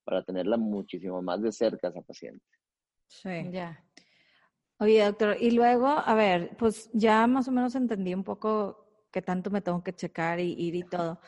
para 0.05 0.23
tenerla 0.23 0.57
muchísimo 0.57 1.21
más 1.23 1.43
de 1.43 1.53
cerca 1.53 1.89
a 1.89 1.91
esa 1.91 2.03
paciente. 2.03 2.45
Sí. 3.09 3.51
Ya. 3.51 3.83
Oye, 4.79 5.05
doctor, 5.05 5.37
y 5.41 5.53
luego, 5.53 5.87
a 5.87 6.15
ver, 6.15 6.57
pues 6.59 6.91
ya 6.93 7.27
más 7.27 7.49
o 7.49 7.53
menos 7.53 7.75
entendí 7.75 8.15
un 8.15 8.25
poco 8.25 9.07
qué 9.11 9.23
tanto 9.23 9.51
me 9.51 9.63
tengo 9.63 9.83
que 9.83 9.95
checar 9.95 10.39
y 10.39 10.53
ir 10.53 10.75
y 10.75 10.83
todo. 10.83 11.19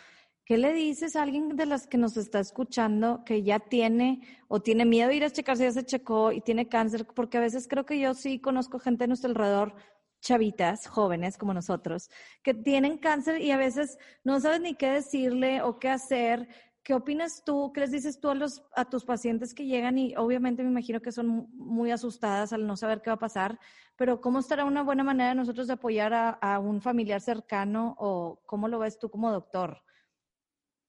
¿Qué 0.49 0.57
le 0.57 0.73
dices 0.73 1.14
a 1.14 1.25
alguien 1.25 1.57
de 1.57 1.67
las 1.67 1.87
que 1.87 1.99
nos 1.99 2.17
está 2.17 2.40
escuchando 2.40 3.23
que 3.23 3.43
ya 3.43 3.59
tiene 3.59 4.23
o 4.49 4.62
tiene 4.62 4.87
miedo 4.87 5.11
de 5.11 5.17
ir 5.17 5.25
a 5.25 5.31
checarse, 5.31 5.64
ya 5.64 5.73
se 5.73 5.85
checó 5.85 6.33
y 6.33 6.40
tiene 6.40 6.71
cáncer? 6.71 7.07
Porque 7.07 7.37
a 7.37 7.43
veces 7.43 7.69
creo 7.69 7.85
que 7.85 8.00
yo 8.00 8.14
sí 8.14 8.40
conozco 8.40 8.78
gente 8.78 9.05
a 9.05 9.09
nuestro 9.09 9.28
alrededor 9.28 9.75
chavitas 10.23 10.87
jóvenes 10.87 11.37
como 11.37 11.52
nosotros 11.52 12.09
que 12.43 12.55
tienen 12.55 12.97
cáncer 12.97 13.43
y 13.43 13.50
a 13.50 13.59
veces 13.59 13.99
no 14.25 14.40
sabes 14.40 14.62
ni 14.62 14.75
qué 14.75 14.88
decirle 14.88 15.61
o 15.61 15.78
qué 15.78 15.90
hacer. 15.90 16.49
¿Qué 16.83 16.95
opinas 16.95 17.43
tú? 17.45 17.71
¿Qué 17.75 17.81
les 17.83 17.90
dices 17.90 18.19
tú 18.19 18.31
a, 18.31 18.35
los, 18.35 18.62
a 18.75 18.87
tus 18.87 19.05
pacientes 19.05 19.52
que 19.52 19.67
llegan 19.67 19.99
y 19.99 20.17
obviamente 20.17 20.62
me 20.62 20.71
imagino 20.71 21.02
que 21.02 21.12
son 21.12 21.50
muy 21.52 21.90
asustadas 21.90 22.55
al 22.55 22.67
no 22.67 22.75
saber 22.75 23.02
qué 23.02 23.11
va 23.11 23.17
a 23.17 23.19
pasar, 23.19 23.59
pero 23.97 24.23
¿cómo 24.23 24.38
estará 24.38 24.64
una 24.64 24.83
buena 24.83 25.05
manera 25.05 25.28
de 25.28 25.35
nosotros 25.35 25.67
de 25.67 25.75
apoyar 25.75 26.14
a, 26.14 26.31
a 26.31 26.59
un 26.59 26.81
familiar 26.81 27.21
cercano 27.21 27.95
o 27.99 28.40
cómo 28.47 28.67
lo 28.67 28.78
ves 28.78 28.99
tú 28.99 29.11
como 29.11 29.31
doctor? 29.31 29.83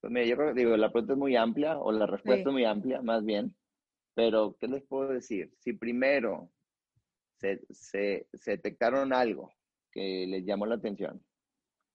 Pues 0.01 0.12
mira, 0.13 0.25
yo 0.25 0.38
creo 0.38 0.53
que 0.53 0.60
digo, 0.62 0.77
la 0.77 0.91
pregunta 0.91 1.13
es 1.13 1.20
muy 1.20 1.36
amplia 1.36 1.77
o 1.77 1.91
la 1.91 2.06
respuesta 2.06 2.50
es 2.50 2.53
muy 2.53 2.65
amplia, 2.65 3.01
más 3.01 3.25
bien, 3.25 3.56
pero 4.13 4.56
¿qué 4.60 4.68
les 4.68 4.84
puedo 4.84 5.10
decir? 5.10 5.53
Si 5.60 5.74
primero 5.74 6.50
se, 7.38 7.62
se, 7.70 8.27
se 8.34 8.51
detectaron 8.51 9.13
algo 9.13 9.51
que 9.91 10.25
les 10.27 10.46
llamó 10.46 10.65
la 10.65 10.75
atención 10.75 11.22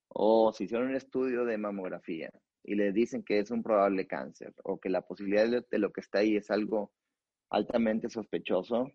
o 0.09 0.53
si 0.53 0.65
hicieron 0.65 0.89
un 0.89 0.97
estudio 0.97 1.45
de 1.45 1.59
mamografía 1.59 2.31
y 2.63 2.77
les 2.77 2.95
dicen 2.95 3.23
que 3.23 3.39
es 3.39 3.51
un 3.51 3.63
probable 3.63 4.07
cáncer 4.07 4.55
o 4.63 4.81
que 4.81 4.89
la 4.89 5.03
posibilidad 5.03 5.49
de, 5.49 5.79
lo 5.79 5.93
que 5.93 6.01
está 6.01 6.21
ahí 6.21 6.37
es 6.37 6.51
algo 6.51 6.93
altamente 7.51 8.09
sospechoso, 8.09 8.91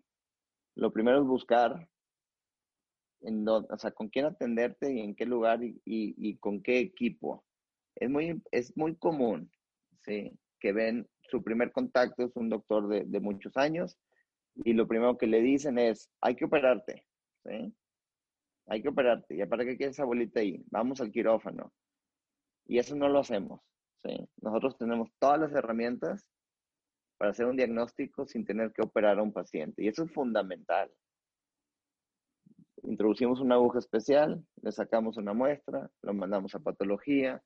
lo 0.74 0.92
primero 0.92 1.20
es 1.20 1.26
buscar 1.26 1.88
en 3.22 3.46
o 3.46 3.66
sea, 3.76 3.90
con 3.92 4.08
quién 4.08 4.24
atenderte 4.24 4.92
y 4.92 5.00
en 5.00 5.14
qué 5.14 5.26
lugar 5.26 5.62
y, 5.62 5.80
y, 5.84 6.36
con 6.38 6.62
qué 6.62 6.78
equipo. 6.78 7.44
Es 8.00 8.10
muy, 8.10 8.42
es 8.50 8.76
muy 8.76 8.96
común, 8.96 9.50
¿sí? 10.00 10.32
Que 10.58 10.72
ven, 10.72 11.08
su 11.30 11.42
primer 11.42 11.70
contacto 11.70 12.24
es 12.24 12.34
un 12.34 12.48
doctor 12.48 12.88
de, 12.88 13.04
de 13.04 13.20
muchos 13.20 13.56
años 13.56 13.96
y 14.56 14.72
lo 14.72 14.88
primero 14.88 15.16
que 15.16 15.26
le 15.26 15.40
dicen 15.40 15.78
es, 15.78 16.10
hay 16.20 16.34
que 16.34 16.46
operarte, 16.46 17.06
¿sí? 17.44 17.74
Hay 18.66 18.82
que 18.82 18.88
operarte. 18.88 19.34
¿Y 19.34 19.46
para 19.46 19.64
qué 19.64 19.76
quieres 19.76 19.96
esa 19.96 20.04
bolita 20.04 20.40
ahí? 20.40 20.62
Vamos 20.70 21.00
al 21.00 21.12
quirófano. 21.12 21.72
Y 22.66 22.78
eso 22.78 22.94
no 22.94 23.08
lo 23.08 23.20
hacemos, 23.20 23.60
¿sí? 24.04 24.28
Nosotros 24.40 24.76
tenemos 24.78 25.10
todas 25.18 25.40
las 25.40 25.52
herramientas 25.52 26.26
para 27.18 27.32
hacer 27.32 27.46
un 27.46 27.56
diagnóstico 27.56 28.26
sin 28.26 28.44
tener 28.44 28.72
que 28.72 28.82
operar 28.82 29.18
a 29.18 29.22
un 29.22 29.32
paciente. 29.32 29.82
Y 29.82 29.88
eso 29.88 30.04
es 30.04 30.12
fundamental. 30.12 30.90
Introducimos 32.82 33.40
una 33.40 33.56
aguja 33.56 33.78
especial, 33.78 34.42
le 34.62 34.72
sacamos 34.72 35.18
una 35.18 35.34
muestra, 35.34 35.90
lo 36.02 36.14
mandamos 36.14 36.54
a 36.54 36.60
patología, 36.60 37.42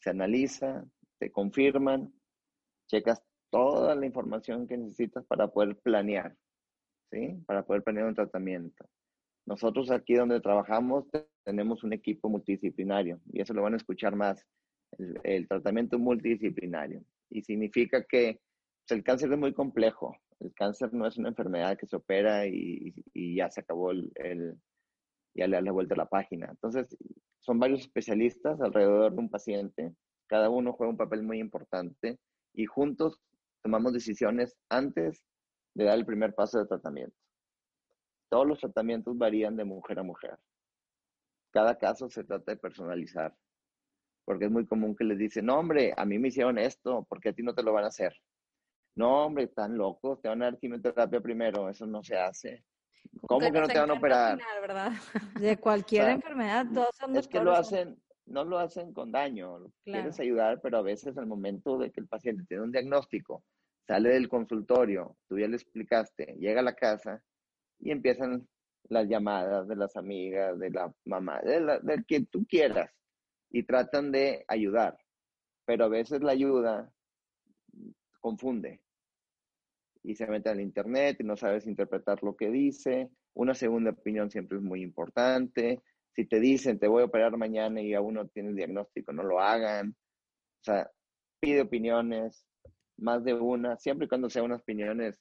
se 0.00 0.10
analiza, 0.10 0.84
te 1.18 1.30
confirman, 1.30 2.12
checas 2.88 3.22
toda 3.50 3.94
la 3.94 4.06
información 4.06 4.66
que 4.66 4.76
necesitas 4.76 5.24
para 5.26 5.48
poder 5.48 5.76
planear, 5.76 6.36
¿sí? 7.10 7.42
Para 7.46 7.64
poder 7.64 7.82
planear 7.82 8.06
un 8.06 8.14
tratamiento. 8.14 8.88
Nosotros 9.46 9.90
aquí 9.90 10.14
donde 10.14 10.40
trabajamos 10.40 11.06
tenemos 11.44 11.82
un 11.82 11.94
equipo 11.94 12.28
multidisciplinario 12.28 13.20
y 13.32 13.40
eso 13.40 13.54
lo 13.54 13.62
van 13.62 13.74
a 13.74 13.78
escuchar 13.78 14.14
más, 14.14 14.44
el, 15.22 15.48
tratamiento 15.48 15.98
multidisciplinario. 15.98 17.02
Y 17.30 17.42
significa 17.42 18.04
que 18.04 18.40
pues, 18.86 18.98
el 18.98 19.04
cáncer 19.04 19.32
es 19.32 19.38
muy 19.38 19.52
complejo. 19.52 20.16
El 20.40 20.52
cáncer 20.54 20.92
no 20.92 21.06
es 21.06 21.16
una 21.16 21.30
enfermedad 21.30 21.76
que 21.76 21.86
se 21.86 21.96
opera 21.96 22.46
y, 22.46 22.94
ya 23.34 23.50
se 23.50 23.60
acabó 23.60 23.90
el, 23.90 24.12
ya 25.34 25.46
le 25.46 25.62
da 25.62 25.72
vuelta 25.72 25.94
a 25.94 25.98
la 25.98 26.08
página. 26.08 26.48
Entonces, 26.50 26.96
son 27.40 27.58
varios 27.58 27.80
especialistas 27.80 28.60
alrededor 28.60 29.12
de 29.12 29.18
un 29.18 29.30
paciente. 29.30 29.94
Cada 30.26 30.50
uno 30.50 30.72
juega 30.72 30.90
un 30.90 30.96
papel 30.96 31.22
muy 31.22 31.38
importante 31.38 32.18
y 32.54 32.66
juntos 32.66 33.20
tomamos 33.62 33.92
decisiones 33.92 34.56
antes 34.68 35.24
de 35.74 35.84
dar 35.84 35.98
el 35.98 36.06
primer 36.06 36.34
paso 36.34 36.58
de 36.58 36.66
tratamiento. 36.66 37.16
Todos 38.30 38.46
los 38.46 38.58
tratamientos 38.58 39.16
varían 39.16 39.56
de 39.56 39.64
mujer 39.64 39.98
a 39.98 40.02
mujer. 40.02 40.38
Cada 41.50 41.78
caso 41.78 42.10
se 42.10 42.24
trata 42.24 42.52
de 42.52 42.58
personalizar, 42.58 43.34
porque 44.24 44.46
es 44.46 44.50
muy 44.50 44.66
común 44.66 44.94
que 44.94 45.04
les 45.04 45.18
dicen, 45.18 45.46
no 45.46 45.58
hombre, 45.58 45.94
a 45.96 46.04
mí 46.04 46.18
me 46.18 46.28
hicieron 46.28 46.58
esto, 46.58 47.06
porque 47.08 47.30
a 47.30 47.32
ti 47.32 47.42
no 47.42 47.54
te 47.54 47.62
lo 47.62 47.72
van 47.72 47.84
a 47.84 47.88
hacer? 47.88 48.14
No 48.94 49.24
hombre, 49.24 49.44
están 49.44 49.78
locos, 49.78 50.20
te 50.20 50.28
van 50.28 50.42
a 50.42 50.46
dar 50.46 50.58
quimioterapia 50.58 51.20
primero, 51.20 51.70
eso 51.70 51.86
no 51.86 52.02
se 52.02 52.18
hace. 52.18 52.64
¿Cómo 53.26 53.40
que, 53.40 53.50
no 53.50 53.68
te 53.68 53.78
van 53.78 53.90
a 53.90 53.94
operar? 53.94 54.38
De 55.40 55.56
cualquier 55.58 56.08
enfermedad, 56.10 56.66
todos 56.72 56.96
son 56.96 57.16
Es 57.16 57.28
que 57.28 57.40
lo 57.40 57.52
hacen, 57.52 58.00
no 58.26 58.44
lo 58.44 58.58
hacen 58.58 58.92
con 58.92 59.12
daño, 59.12 59.70
quieres 59.84 60.18
ayudar, 60.20 60.60
pero 60.60 60.78
a 60.78 60.82
veces 60.82 61.16
al 61.18 61.26
momento 61.26 61.78
de 61.78 61.90
que 61.90 62.00
el 62.00 62.08
paciente 62.08 62.44
tiene 62.48 62.64
un 62.64 62.72
diagnóstico, 62.72 63.44
sale 63.86 64.10
del 64.10 64.28
consultorio, 64.28 65.16
tú 65.28 65.38
ya 65.38 65.48
le 65.48 65.56
explicaste, 65.56 66.36
llega 66.38 66.60
a 66.60 66.64
la 66.64 66.74
casa 66.74 67.22
y 67.78 67.90
empiezan 67.90 68.48
las 68.88 69.08
llamadas 69.08 69.68
de 69.68 69.76
las 69.76 69.96
amigas, 69.96 70.58
de 70.58 70.70
la 70.70 70.92
mamá, 71.04 71.40
de, 71.40 71.60
la, 71.60 71.78
de 71.80 72.04
quien 72.04 72.26
tú 72.26 72.46
quieras, 72.46 72.90
y 73.50 73.62
tratan 73.64 74.12
de 74.12 74.44
ayudar, 74.48 74.98
pero 75.64 75.86
a 75.86 75.88
veces 75.88 76.22
la 76.22 76.32
ayuda 76.32 76.90
confunde 78.20 78.80
y 80.08 80.14
se 80.14 80.26
mete 80.26 80.48
al 80.48 80.58
internet 80.58 81.18
y 81.20 81.24
no 81.24 81.36
sabes 81.36 81.66
interpretar 81.66 82.22
lo 82.22 82.34
que 82.34 82.48
dice. 82.48 83.10
Una 83.34 83.54
segunda 83.54 83.90
opinión 83.90 84.30
siempre 84.30 84.56
es 84.56 84.64
muy 84.64 84.82
importante. 84.82 85.82
Si 86.14 86.24
te 86.24 86.40
dicen, 86.40 86.78
te 86.78 86.88
voy 86.88 87.02
a 87.02 87.06
operar 87.06 87.36
mañana 87.36 87.82
y 87.82 87.92
aún 87.92 88.14
no 88.14 88.26
tienes 88.26 88.56
diagnóstico, 88.56 89.12
no 89.12 89.22
lo 89.22 89.38
hagan. 89.38 89.90
O 89.90 90.64
sea, 90.64 90.90
pide 91.38 91.60
opiniones, 91.60 92.42
más 92.96 93.22
de 93.22 93.34
una, 93.34 93.76
siempre 93.76 94.06
y 94.06 94.08
cuando 94.08 94.30
sean 94.30 94.46
unas 94.46 94.62
opiniones, 94.62 95.20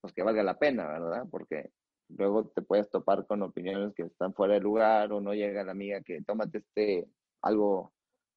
pues 0.00 0.12
que 0.14 0.22
valga 0.22 0.44
la 0.44 0.60
pena, 0.60 0.86
¿verdad? 0.86 1.24
Porque 1.28 1.70
luego 2.10 2.46
te 2.50 2.62
puedes 2.62 2.88
topar 2.88 3.26
con 3.26 3.42
opiniones 3.42 3.94
que 3.96 4.04
están 4.04 4.32
fuera 4.32 4.54
de 4.54 4.60
lugar 4.60 5.12
o 5.12 5.20
no 5.20 5.34
llega 5.34 5.64
la 5.64 5.72
amiga 5.72 6.00
que 6.02 6.22
tómate 6.22 6.58
este 6.58 7.08
algo 7.42 7.92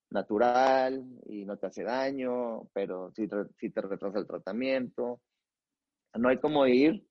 natural 0.10 1.05
y 1.27 1.45
no 1.45 1.55
te 1.58 1.67
hace 1.67 1.84
daño, 1.84 2.67
pero 2.73 3.12
sí, 3.12 3.29
sí 3.60 3.69
te 3.69 3.81
retrasa 3.81 4.17
el 4.17 4.25
tratamiento. 4.25 5.21
No 6.17 6.30
hay 6.30 6.38
como 6.39 6.65
ir 6.67 7.06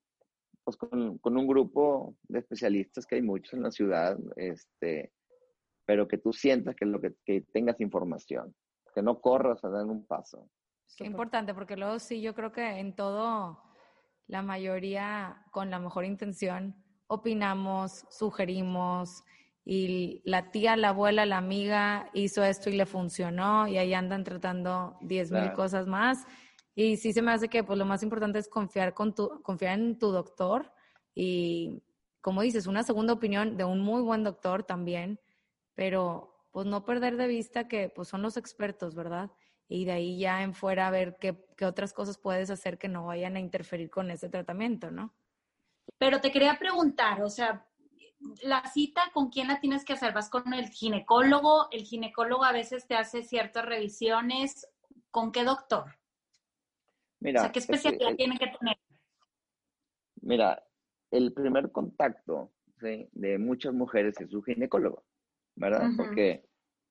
pues 0.65 0.77
con, 0.77 1.19
con, 1.19 1.37
un 1.37 1.47
grupo 1.47 2.17
de 2.23 2.39
especialistas 2.39 3.07
que 3.07 3.17
hay 3.17 3.23
muchos 3.23 3.53
en 3.53 3.63
la 3.63 3.71
ciudad, 3.71 4.19
este, 4.37 5.13
pero 5.85 6.09
que 6.09 6.17
tú 6.17 6.33
sientas 6.33 6.75
que, 6.75 6.87
lo 6.87 7.01
que, 7.01 7.15
que 7.25 7.43
tengas 7.53 7.79
información, 7.81 8.55
que 8.95 9.03
no 9.03 9.21
corras 9.21 9.63
a 9.63 9.69
dar 9.69 9.85
un 9.85 10.07
paso. 10.07 10.49
Qué 10.97 11.05
importante, 11.05 11.53
porque 11.53 11.77
luego 11.77 11.99
sí, 11.99 12.23
yo 12.23 12.35
creo 12.35 12.51
que 12.51 12.67
en 12.79 12.95
todo, 12.95 13.63
la 14.27 14.41
mayoría 14.41 15.45
con 15.51 15.69
la 15.69 15.79
mejor 15.79 16.07
intención, 16.07 16.75
opinamos, 17.09 18.07
sugerimos, 18.09 19.23
y 19.67 20.23
la 20.25 20.51
tía, 20.51 20.77
la 20.77 20.91
abuela, 20.91 21.25
la 21.25 21.39
amiga 21.39 22.11
hizo 22.13 22.45
esto 22.45 22.71
y 22.71 22.77
le 22.77 22.87
funcionó, 22.87 23.67
y 23.67 23.77
ahí 23.77 23.93
andan 23.93 24.25
tratando 24.25 24.97
diez 25.03 25.31
mil 25.31 25.53
cosas 25.53 25.87
más 25.87 26.27
y 26.75 26.97
sí 26.97 27.13
se 27.13 27.23
me 27.23 27.33
hace 27.33 27.49
que 27.49 27.63
pues 27.63 27.79
lo 27.79 27.85
más 27.85 28.03
importante 28.03 28.39
es 28.39 28.49
confiar, 28.49 28.95
con 28.95 29.15
tu, 29.15 29.41
confiar 29.43 29.79
en 29.79 29.99
tu 29.99 30.11
doctor 30.11 30.73
y, 31.15 31.83
como 32.21 32.43
dices, 32.43 32.67
una 32.67 32.83
segunda 32.83 33.13
opinión 33.13 33.57
de 33.57 33.65
un 33.65 33.81
muy 33.81 34.03
buen 34.03 34.25
doctor 34.25 34.65
también, 34.65 35.21
pero 35.75 36.49
pues 36.51 36.67
no 36.67 36.85
perder 36.85 37.17
de 37.17 37.27
vista 37.27 37.69
que 37.69 37.89
pues 37.89 38.09
son 38.09 38.23
los 38.23 38.37
expertos, 38.37 38.95
¿verdad? 38.95 39.31
Y 39.69 39.85
de 39.85 39.93
ahí 39.93 40.19
ya 40.19 40.43
en 40.43 40.55
fuera 40.55 40.91
ver 40.91 41.17
qué, 41.21 41.47
qué 41.57 41.65
otras 41.65 41.93
cosas 41.93 42.19
puedes 42.19 42.51
hacer 42.51 42.79
que 42.79 42.89
no 42.89 43.07
vayan 43.07 43.37
a 43.37 43.41
interferir 43.41 43.91
con 43.91 44.11
ese 44.11 44.29
tratamiento, 44.29 44.91
¿no? 44.91 45.15
Pero 45.99 46.21
te 46.21 46.33
quería 46.33 46.59
preguntar, 46.59 47.23
o 47.23 47.31
sea, 47.31 47.67
la 48.43 48.65
cita, 48.73 49.03
¿con 49.13 49.31
quién 49.31 49.49
la 49.49 49.61
tienes 49.61 49.85
que 49.85 49.93
hacer? 49.93 50.13
¿Vas 50.13 50.31
con 50.31 50.55
el 50.55 50.69
ginecólogo? 50.69 51.69
El 51.71 51.83
ginecólogo 51.83 52.45
a 52.45 52.53
veces 52.53 52.87
te 52.87 52.95
hace 52.95 53.23
ciertas 53.23 53.65
revisiones. 53.65 54.67
¿Con 55.11 55.31
qué 55.31 55.45
doctor? 55.45 55.99
Mira, 57.25 57.51
¿qué 57.51 57.59
especialidad 57.59 58.15
tiene 58.17 58.37
que 58.37 58.47
tener? 58.47 58.77
Mira, 60.21 60.63
el 61.11 61.33
primer 61.33 61.73
contacto 61.73 62.53
de 62.83 63.39
muchas 63.39 63.73
mujeres 63.73 64.21
es 64.21 64.31
su 64.31 64.43
ginecólogo, 64.43 65.05
¿verdad? 65.57 65.89
Porque 65.97 66.45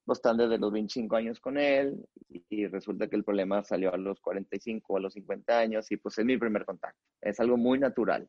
pues, 0.06 0.18
están 0.18 0.38
desde 0.38 0.58
los 0.58 0.72
25 0.72 1.16
años 1.16 1.40
con 1.40 1.60
él 1.60 2.04
y, 2.50 2.66
resulta 2.66 3.08
que 3.08 3.16
el 3.16 3.24
problema 3.24 3.64
salió 3.64 3.94
a 3.94 3.98
los 3.98 4.20
45 4.22 4.94
o 4.94 4.98
a 4.98 5.02
los 5.02 5.14
50 5.14 5.60
años 5.60 5.92
y 5.92 5.98
pues 5.98 6.18
es 6.18 6.26
mi 6.26 6.36
primer 6.36 6.66
contacto. 6.66 7.00
Es 7.22 7.40
algo 7.40 7.56
muy 7.56 7.78
natural, 7.78 8.28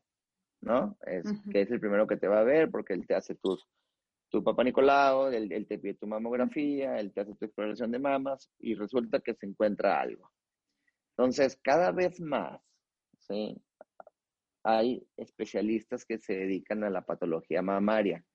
¿no? 0.61 0.95
Es 1.07 1.33
que 1.51 1.61
es 1.61 1.71
el 1.71 1.79
primero 1.79 2.05
que 2.05 2.17
te 2.17 2.27
va 2.27 2.41
a 2.41 2.43
ver 2.43 2.69
porque 2.69 2.93
él 2.93 3.07
te 3.07 3.15
hace 3.15 3.33
tus, 3.33 3.65
tu 4.29 4.43
papá 4.43 4.63
Nicolau, 4.63 5.29
él, 5.29 5.51
él 5.51 5.65
te 5.65 5.79
pide 5.79 5.95
tu 5.95 6.05
mamografía, 6.05 6.99
él 6.99 7.11
te 7.11 7.21
hace 7.21 7.33
tu 7.33 7.45
exploración 7.45 7.89
de 7.89 7.97
mamas 7.97 8.51
y 8.59 8.75
resulta 8.75 9.21
que 9.21 9.33
se 9.33 9.47
encuentra 9.47 9.99
algo. 9.99 10.29
Entonces, 11.17 11.57
cada 11.63 11.91
vez 11.91 12.19
más, 12.19 12.61
¿sí? 13.19 13.61
Hay 14.63 15.07
especialistas 15.15 16.05
que 16.05 16.17
se 16.17 16.33
dedican 16.33 16.83
a 16.83 16.89
la 16.89 17.05
patología 17.05 17.61
mamaria. 17.61 18.25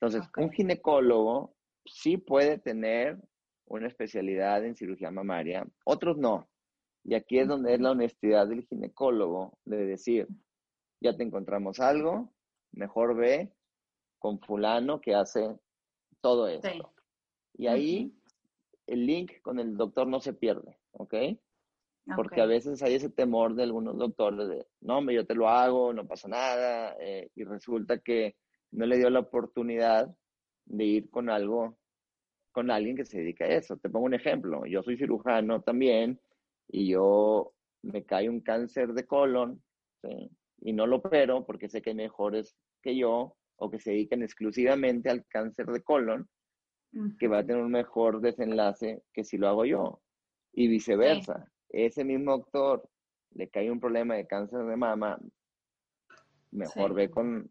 Entonces, 0.00 0.30
un 0.36 0.50
ginecólogo 0.50 1.56
sí 1.84 2.16
puede 2.16 2.58
tener 2.58 3.18
una 3.66 3.88
especialidad 3.88 4.64
en 4.64 4.76
cirugía 4.76 5.10
mamaria, 5.10 5.66
otros 5.84 6.16
no. 6.16 6.48
Y 7.04 7.14
aquí 7.14 7.38
es 7.38 7.48
donde 7.48 7.74
es 7.74 7.80
la 7.80 7.90
honestidad 7.92 8.48
del 8.48 8.66
ginecólogo 8.66 9.58
de 9.64 9.86
decir, 9.86 10.26
ya 11.00 11.16
te 11.16 11.22
encontramos 11.22 11.80
algo, 11.80 12.32
mejor 12.72 13.16
ve 13.16 13.52
con 14.18 14.40
fulano 14.40 15.00
que 15.00 15.14
hace 15.14 15.56
todo 16.20 16.48
esto. 16.48 16.94
Y 17.54 17.66
ahí 17.66 18.12
el 18.86 19.06
link 19.06 19.40
con 19.42 19.58
el 19.58 19.76
doctor 19.76 20.06
no 20.06 20.20
se 20.20 20.32
pierde, 20.32 20.78
¿ok? 20.92 21.14
Porque 22.14 22.40
a 22.40 22.46
veces 22.46 22.82
hay 22.82 22.94
ese 22.94 23.10
temor 23.10 23.54
de 23.56 23.64
algunos 23.64 23.98
doctores 23.98 24.48
de, 24.48 24.66
no, 24.80 25.10
yo 25.10 25.26
te 25.26 25.34
lo 25.34 25.48
hago, 25.48 25.92
no 25.92 26.06
pasa 26.06 26.28
nada, 26.28 26.96
eh, 27.00 27.30
y 27.34 27.42
resulta 27.42 27.98
que 27.98 28.36
no 28.70 28.86
le 28.86 28.98
dio 28.98 29.10
la 29.10 29.20
oportunidad 29.20 30.14
de 30.66 30.84
ir 30.84 31.10
con 31.10 31.28
algo, 31.30 31.78
con 32.52 32.70
alguien 32.70 32.96
que 32.96 33.04
se 33.04 33.18
dedica 33.18 33.44
a 33.44 33.48
eso. 33.48 33.76
Te 33.78 33.90
pongo 33.90 34.06
un 34.06 34.14
ejemplo, 34.14 34.66
yo 34.66 34.84
soy 34.84 34.96
cirujano 34.96 35.62
también 35.62 36.20
y 36.68 36.88
yo 36.88 37.54
me 37.82 38.04
cae 38.04 38.28
un 38.28 38.40
cáncer 38.40 38.92
de 38.92 39.04
colon, 39.04 39.60
y 40.60 40.72
no 40.72 40.86
lo 40.86 40.96
opero 40.96 41.44
porque 41.44 41.68
sé 41.68 41.82
que 41.82 41.90
hay 41.90 41.96
mejores 41.96 42.56
que 42.82 42.96
yo 42.96 43.36
o 43.56 43.70
que 43.70 43.80
se 43.80 43.90
dedican 43.90 44.22
exclusivamente 44.22 45.10
al 45.10 45.26
cáncer 45.26 45.66
de 45.66 45.82
colon, 45.82 46.28
que 47.18 47.28
va 47.28 47.38
a 47.38 47.46
tener 47.46 47.62
un 47.62 47.72
mejor 47.72 48.20
desenlace 48.20 49.02
que 49.12 49.24
si 49.24 49.36
lo 49.36 49.48
hago 49.48 49.64
yo. 49.64 50.00
Y 50.52 50.68
viceversa. 50.68 51.50
Ese 51.84 52.04
mismo 52.04 52.38
doctor 52.38 52.88
le 53.32 53.48
cae 53.48 53.70
un 53.70 53.78
problema 53.78 54.14
de 54.14 54.26
cáncer 54.26 54.64
de 54.64 54.76
mama, 54.76 55.18
mejor 56.50 56.94
ve 56.94 57.10
con, 57.10 57.50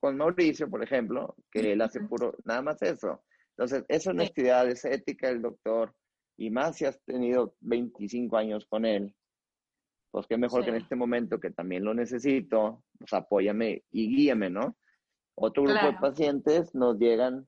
con 0.00 0.16
Mauricio, 0.16 0.70
por 0.70 0.82
ejemplo, 0.82 1.36
que 1.50 1.72
él 1.72 1.82
hace 1.82 2.00
puro, 2.00 2.34
nada 2.44 2.62
más 2.62 2.80
eso. 2.80 3.22
Entonces, 3.50 3.84
esa 3.88 4.10
honestidad, 4.10 4.66
esa 4.70 4.90
ética 4.90 5.28
del 5.28 5.42
doctor, 5.42 5.94
y 6.38 6.48
más 6.48 6.76
si 6.76 6.86
has 6.86 6.98
tenido 7.02 7.56
25 7.60 8.38
años 8.38 8.64
con 8.64 8.86
él, 8.86 9.14
pues 10.10 10.26
qué 10.26 10.38
mejor 10.38 10.64
que 10.64 10.70
en 10.70 10.76
este 10.76 10.96
momento 10.96 11.38
que 11.38 11.50
también 11.50 11.84
lo 11.84 11.92
necesito, 11.92 12.82
pues 12.98 13.12
apóyame 13.12 13.84
y 13.90 14.08
guíame, 14.08 14.48
¿no? 14.48 14.78
Otro 15.34 15.64
grupo 15.64 15.86
de 15.86 15.98
pacientes 16.00 16.74
nos 16.74 16.98
llegan 16.98 17.46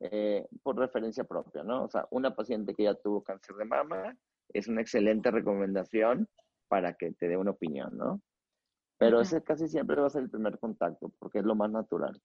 eh, 0.00 0.46
por 0.62 0.76
referencia 0.76 1.24
propia, 1.24 1.62
¿no? 1.62 1.84
O 1.84 1.88
sea, 1.88 2.06
una 2.10 2.34
paciente 2.34 2.74
que 2.74 2.82
ya 2.82 2.94
tuvo 2.94 3.22
cáncer 3.22 3.56
de 3.56 3.64
mama 3.64 4.14
es 4.54 4.68
una 4.68 4.80
excelente 4.80 5.30
recomendación 5.30 6.28
para 6.68 6.94
que 6.94 7.12
te 7.12 7.28
dé 7.28 7.36
una 7.36 7.52
opinión, 7.52 7.96
¿no? 7.96 8.20
Pero 8.98 9.20
ese 9.20 9.42
casi 9.42 9.66
siempre 9.66 10.00
va 10.00 10.06
a 10.06 10.10
ser 10.10 10.22
el 10.22 10.30
primer 10.30 10.58
contacto 10.58 11.12
porque 11.18 11.40
es 11.40 11.44
lo 11.44 11.56
más 11.56 11.70
natural. 11.70 12.22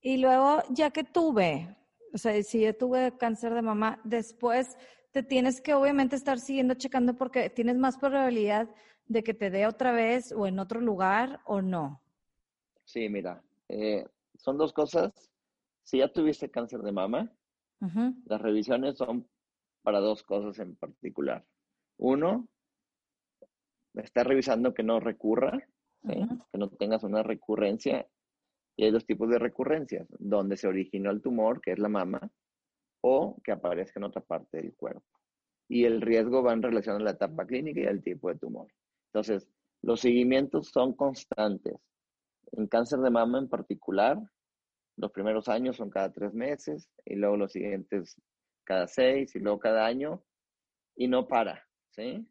Y 0.00 0.16
luego, 0.16 0.62
ya 0.70 0.90
que 0.90 1.04
tuve, 1.04 1.76
o 2.14 2.18
sea, 2.18 2.42
si 2.42 2.62
yo 2.62 2.74
tuve 2.74 3.16
cáncer 3.18 3.52
de 3.52 3.60
mama, 3.60 4.00
después 4.02 4.78
te 5.12 5.22
tienes 5.22 5.60
que 5.60 5.74
obviamente 5.74 6.16
estar 6.16 6.38
siguiendo 6.38 6.74
checando 6.74 7.14
porque 7.14 7.50
tienes 7.50 7.76
más 7.76 7.98
probabilidad 7.98 8.68
de 9.08 9.22
que 9.22 9.34
te 9.34 9.50
dé 9.50 9.66
otra 9.66 9.92
vez 9.92 10.32
o 10.32 10.46
en 10.46 10.58
otro 10.58 10.80
lugar 10.80 11.40
o 11.44 11.62
no? 11.62 12.02
Sí, 12.84 13.08
mira, 13.08 13.42
eh, 13.68 14.06
son 14.36 14.58
dos 14.58 14.72
cosas. 14.72 15.12
Si 15.82 15.98
ya 15.98 16.12
tuviste 16.12 16.50
cáncer 16.50 16.80
de 16.80 16.92
mama, 16.92 17.32
las 18.24 18.40
revisiones 18.40 18.96
son 18.96 19.28
para 19.82 20.00
dos 20.00 20.22
cosas 20.22 20.58
en 20.58 20.74
particular. 20.76 21.44
Uno, 21.98 22.48
está 23.94 24.24
revisando 24.24 24.74
que 24.74 24.82
no 24.82 25.00
recurra, 25.00 25.66
que 26.02 26.58
no 26.58 26.68
tengas 26.70 27.02
una 27.02 27.22
recurrencia. 27.22 28.06
Y 28.76 28.84
hay 28.84 28.90
dos 28.90 29.06
tipos 29.06 29.30
de 29.30 29.38
recurrencias, 29.38 30.06
donde 30.18 30.56
se 30.56 30.68
originó 30.68 31.10
el 31.10 31.22
tumor, 31.22 31.60
que 31.60 31.72
es 31.72 31.78
la 31.78 31.88
mama, 31.88 32.30
o 33.02 33.40
que 33.42 33.52
aparezca 33.52 33.98
en 33.98 34.04
otra 34.04 34.20
parte 34.20 34.58
del 34.58 34.74
cuerpo. 34.74 35.06
Y 35.68 35.84
el 35.84 36.00
riesgo 36.00 36.42
va 36.42 36.52
en 36.52 36.62
relación 36.62 36.96
a 36.96 37.04
la 37.04 37.12
etapa 37.12 37.46
clínica 37.46 37.80
y 37.80 37.86
al 37.86 38.02
tipo 38.02 38.28
de 38.28 38.38
tumor. 38.38 38.68
Entonces, 39.12 39.48
los 39.82 40.00
seguimientos 40.00 40.68
son 40.68 40.94
constantes. 40.94 41.74
En 42.52 42.66
cáncer 42.66 43.00
de 43.00 43.10
mama 43.10 43.38
en 43.38 43.48
particular, 43.48 44.18
los 44.96 45.12
primeros 45.12 45.48
años 45.48 45.76
son 45.76 45.90
cada 45.90 46.12
tres 46.12 46.32
meses 46.34 46.90
y 47.04 47.16
luego 47.16 47.36
los 47.36 47.52
siguientes 47.52 48.16
cada 48.64 48.86
seis 48.88 49.34
y 49.34 49.38
luego 49.38 49.58
cada 49.58 49.86
año 49.86 50.22
y 50.96 51.08
no 51.08 51.28
para, 51.28 51.66
¿sí? 51.96 52.26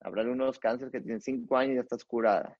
Habrá 0.00 0.22
algunos 0.22 0.58
cánceres 0.58 0.92
que 0.92 1.00
tienen 1.00 1.20
cinco 1.20 1.56
años 1.56 1.72
y 1.72 1.74
ya 1.76 1.80
estás 1.82 2.04
curada. 2.04 2.58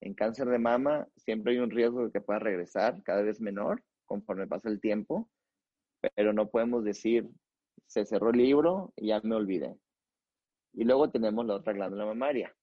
En 0.00 0.14
cáncer 0.14 0.48
de 0.48 0.58
mama 0.58 1.08
siempre 1.16 1.52
hay 1.52 1.58
un 1.58 1.70
riesgo 1.70 2.04
de 2.04 2.12
que 2.12 2.20
pueda 2.20 2.38
regresar 2.38 3.02
cada 3.02 3.22
vez 3.22 3.40
menor 3.40 3.82
conforme 4.06 4.46
pasa 4.46 4.68
el 4.68 4.80
tiempo, 4.80 5.30
pero 6.14 6.32
no 6.32 6.50
podemos 6.50 6.84
decir, 6.84 7.28
se 7.86 8.04
cerró 8.04 8.30
el 8.30 8.38
libro 8.38 8.92
y 8.96 9.08
ya 9.08 9.20
me 9.22 9.34
olvidé. 9.34 9.74
Y 10.74 10.84
luego 10.84 11.10
tenemos 11.10 11.46
la 11.46 11.54
otra 11.54 11.72
glándula 11.72 12.06
mamaria, 12.06 12.54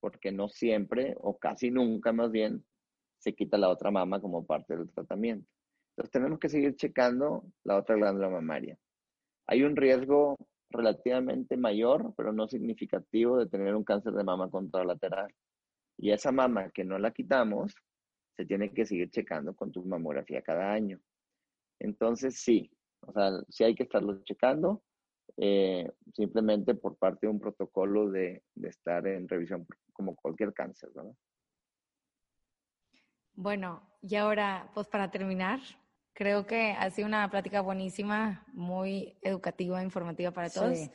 porque 0.00 0.32
no 0.32 0.48
siempre 0.48 1.14
o 1.18 1.38
casi 1.38 1.70
nunca 1.70 2.12
más 2.12 2.30
bien 2.30 2.64
se 3.18 3.34
quita 3.34 3.58
la 3.58 3.68
otra 3.68 3.90
mama 3.90 4.20
como 4.20 4.46
parte 4.46 4.76
del 4.76 4.90
tratamiento. 4.90 5.46
Entonces 5.90 6.10
tenemos 6.12 6.38
que 6.38 6.48
seguir 6.48 6.74
checando 6.76 7.44
la 7.64 7.76
otra 7.76 7.96
glándula 7.96 8.30
mamaria. 8.30 8.78
Hay 9.46 9.62
un 9.62 9.76
riesgo 9.76 10.36
relativamente 10.70 11.56
mayor, 11.56 12.14
pero 12.16 12.32
no 12.32 12.48
significativo, 12.48 13.38
de 13.38 13.46
tener 13.46 13.74
un 13.74 13.84
cáncer 13.84 14.12
de 14.12 14.24
mama 14.24 14.50
contralateral. 14.50 15.32
Y 15.98 16.12
esa 16.12 16.32
mama 16.32 16.70
que 16.70 16.84
no 16.84 16.98
la 16.98 17.12
quitamos, 17.12 17.74
se 18.36 18.46
tiene 18.46 18.72
que 18.72 18.86
seguir 18.86 19.10
checando 19.10 19.54
con 19.54 19.70
tu 19.70 19.84
mamografía 19.84 20.42
cada 20.42 20.72
año. 20.72 20.98
Entonces, 21.78 22.40
sí, 22.40 22.70
o 23.00 23.12
sea, 23.12 23.30
sí 23.48 23.64
hay 23.64 23.74
que 23.74 23.82
estarlo 23.82 24.22
checando. 24.24 24.82
Eh, 25.36 25.90
simplemente 26.12 26.74
por 26.74 26.96
parte 26.96 27.26
de 27.26 27.32
un 27.32 27.40
protocolo 27.40 28.10
de, 28.10 28.42
estar 28.62 29.06
en 29.06 29.28
revisión 29.28 29.66
como 29.92 30.14
cualquier 30.16 30.52
cáncer, 30.52 30.90
¿verdad? 30.94 31.14
Bueno, 33.34 33.82
y 34.02 34.16
ahora, 34.16 34.70
pues 34.74 34.86
para 34.88 35.10
terminar, 35.10 35.60
creo 36.20 36.44
que 36.44 36.72
ha 36.72 36.90
sido 36.90 37.08
una 37.08 37.30
plática 37.30 37.62
buenísima, 37.62 38.44
muy 38.52 39.16
educativa, 39.22 39.82
informativa 39.82 40.30
para 40.32 40.50
todos. 40.50 40.90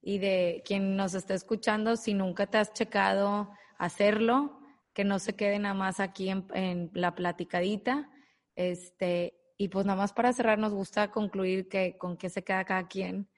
Y 0.00 0.16
de 0.16 0.62
quien 0.64 0.96
nos 0.96 1.12
está 1.12 1.34
escuchando, 1.34 1.96
si 1.96 2.14
nunca 2.14 2.46
te 2.46 2.56
has 2.56 2.72
checado 2.72 3.50
hacerlo, 3.76 4.58
que 4.94 5.04
no 5.04 5.18
se 5.18 5.36
quede 5.36 5.58
nada 5.58 5.74
más 5.74 6.00
aquí 6.00 6.30
en, 6.30 6.46
en 6.54 6.90
la 6.94 7.14
platicadita. 7.14 8.08
Este, 8.56 9.34
y 9.58 9.68
pues 9.68 9.84
nada 9.84 9.98
más 9.98 10.14
para 10.14 10.32
cerrar, 10.32 10.58
nos 10.58 10.72
gusta 10.72 11.10
concluir 11.10 11.68
que 11.68 11.98
con 11.98 12.16
qué 12.16 12.30
se 12.30 12.42
queda 12.42 12.64
cada 12.64 12.88
quien 12.88 13.28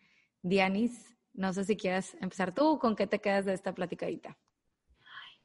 Dianis, 0.42 1.16
no 1.32 1.52
sé 1.52 1.64
si 1.64 1.76
quieres 1.76 2.16
empezar 2.20 2.54
tú, 2.54 2.78
¿con 2.78 2.94
qué 2.94 3.08
te 3.08 3.18
quedas 3.18 3.46
de 3.46 3.54
esta 3.54 3.74
platicadita? 3.74 4.38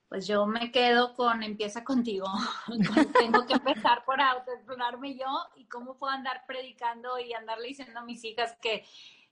Pues 0.10 0.26
yo 0.26 0.46
me 0.46 0.72
quedo 0.72 1.13
con 1.15 1.43
empieza 1.43 1.84
contigo. 1.84 2.28
Tengo 3.20 3.46
que 3.46 3.54
empezar 3.54 4.06
por 4.06 4.22
autoexplorarme 4.22 5.15
yo 5.15 5.28
y 5.56 5.65
cómo 5.65 5.98
puedo 5.98 6.13
andar 6.13 6.46
predicando 6.48 7.20
y 7.20 7.34
andarle 7.34 7.70
diciendo 7.70 8.00
a 8.00 8.06
mis 8.06 8.24
hijas 8.24 8.58
que 8.62 8.86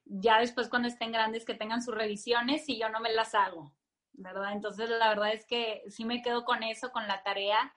ya 0.04 0.40
después 0.40 0.68
cuando 0.68 0.88
estén 0.88 1.12
grandes 1.12 1.46
que 1.46 1.54
tengan 1.54 1.82
sus 1.82 1.96
revisiones 1.96 2.68
y 2.68 2.78
yo 2.78 2.90
no 2.90 3.00
me 3.00 3.14
las 3.14 3.34
hago, 3.36 3.74
¿verdad? 4.14 4.52
Entonces 4.52 4.90
la 4.90 5.10
verdad 5.10 5.34
es 5.34 5.46
que 5.46 5.84
sí 5.88 6.04
me 6.04 6.22
quedo 6.22 6.44
con 6.44 6.62
eso, 6.62 6.92
con 6.92 7.08
la 7.08 7.24
tarea 7.24 7.74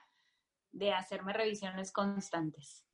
de 0.71 0.93
hacerme 0.93 1.33
revisiones 1.33 1.91
constantes. 1.91 2.85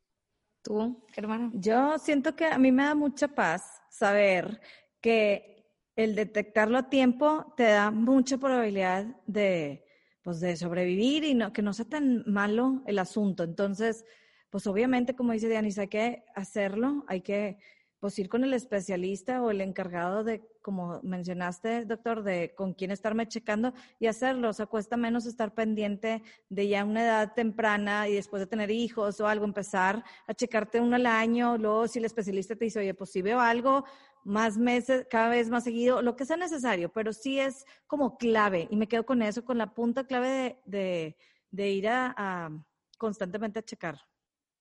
¿Tú, 0.62 1.06
hermano? 1.15 1.52
Yo 1.54 1.98
siento 1.98 2.36
que 2.36 2.46
a 2.46 2.58
mí 2.58 2.72
me 2.72 2.84
da 2.84 2.96
mucha 2.96 3.28
paz 3.28 3.82
saber 3.89 4.62
que 5.02 5.56
el 5.96 6.15
detectarlo 6.15 6.78
a 6.78 6.89
tiempo 6.89 7.54
te 7.56 7.63
da 7.63 7.91
mucha 7.91 8.38
probabilidad 8.38 9.06
de, 9.26 9.85
pues, 10.26 10.40
de 10.40 10.58
sobrevivir 10.58 11.24
y 11.24 11.36
no, 11.36 11.54
que 11.54 11.62
no 11.62 11.72
sea 11.72 11.86
tan 11.86 12.24
malo 12.26 12.82
el 12.88 12.98
asunto. 12.98 13.44
Entonces, 13.44 14.04
pues 14.50 14.66
obviamente, 14.66 15.16
como 15.16 15.34
dice 15.34 15.48
Dianis, 15.48 15.78
hay 15.78 15.88
que 15.88 16.24
hacerlo, 16.36 17.06
hay 17.08 17.22
que 17.22 17.60
pues 18.00 18.18
ir 18.20 18.28
con 18.28 18.44
el 18.44 18.54
especialista 18.54 19.42
o 19.42 19.52
el 19.52 19.62
encargado 19.62 20.24
de, 20.24 20.44
como 20.62 21.00
mencionaste, 21.04 21.86
doctor, 21.86 22.24
de 22.24 22.54
con 22.56 22.74
quién 22.74 22.90
estarme 22.90 23.28
checando 23.28 23.74
y 24.00 24.08
hacerlo. 24.08 24.50
O 24.50 24.54
sea, 24.54 24.66
cuesta 24.66 24.98
menos 24.98 25.28
estar 25.28 25.54
pendiente 25.54 26.24
de 26.50 26.68
ya 26.68 26.86
una 26.86 27.04
edad 27.04 27.34
temprana 27.34 28.08
y 28.10 28.16
después 28.16 28.40
de 28.40 28.48
tener 28.48 28.72
hijos 28.72 29.20
o 29.22 29.28
algo, 29.28 29.46
empezar 29.46 30.04
a 30.28 30.34
checarte 30.34 30.82
uno 30.82 30.96
al 30.96 31.06
año. 31.06 31.58
Luego, 31.58 31.88
si 31.88 32.00
el 32.00 32.06
especialista 32.06 32.56
te 32.56 32.66
dice, 32.66 32.80
oye, 32.80 32.96
pues 32.96 33.12
si 33.12 33.22
veo 33.22 33.40
algo, 33.40 33.86
más 34.26 34.58
meses, 34.58 35.08
cada 35.10 35.30
vez 35.30 35.50
más 35.50 35.64
seguido, 35.64 36.02
lo 36.02 36.16
que 36.16 36.26
sea 36.26 36.36
necesario, 36.36 36.90
pero 36.90 37.14
sí 37.14 37.40
es 37.40 37.66
como 37.88 38.18
clave. 38.18 38.68
Y 38.72 38.76
me 38.76 38.88
quedo 38.88 39.06
con 39.06 39.22
eso, 39.22 39.46
con 39.46 39.58
la 39.58 39.74
punta 39.74 40.06
clave 40.06 40.60
de, 40.66 41.16
de, 41.52 41.70
ir 41.70 41.88
a, 41.88 42.14
a 42.18 42.50
constantemente 42.98 43.60
a 43.60 43.64
checar. 43.64 44.02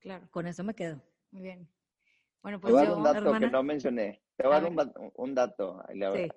Claro. 0.00 0.29
Con 0.31 0.46
eso 0.46 0.62
me 0.62 0.74
quedo. 0.74 1.00
Muy 1.31 1.42
bien. 1.42 1.68
Bueno, 2.42 2.61
pues 2.61 2.74
Te 2.74 2.79
voy 2.79 2.87
a 2.87 2.88
dar 2.90 2.98
un 2.98 3.05
dato 3.05 3.40
que 3.40 3.50
no 3.50 3.62
mencioné. 3.62 4.22
Te 4.37 4.46
voy 4.46 4.57
a 4.57 4.61
dar 4.61 4.70
un, 5.14 5.35
dato, 5.35 5.83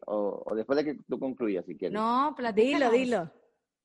o, 0.06 0.56
después 0.56 0.78
de 0.78 0.86
que 0.86 1.00
tú 1.06 1.20
concluyas, 1.20 1.66
si 1.66 1.76
quieres. 1.76 1.94
No, 1.94 2.34
dilo, 2.56 2.90
dilo. 2.92 3.30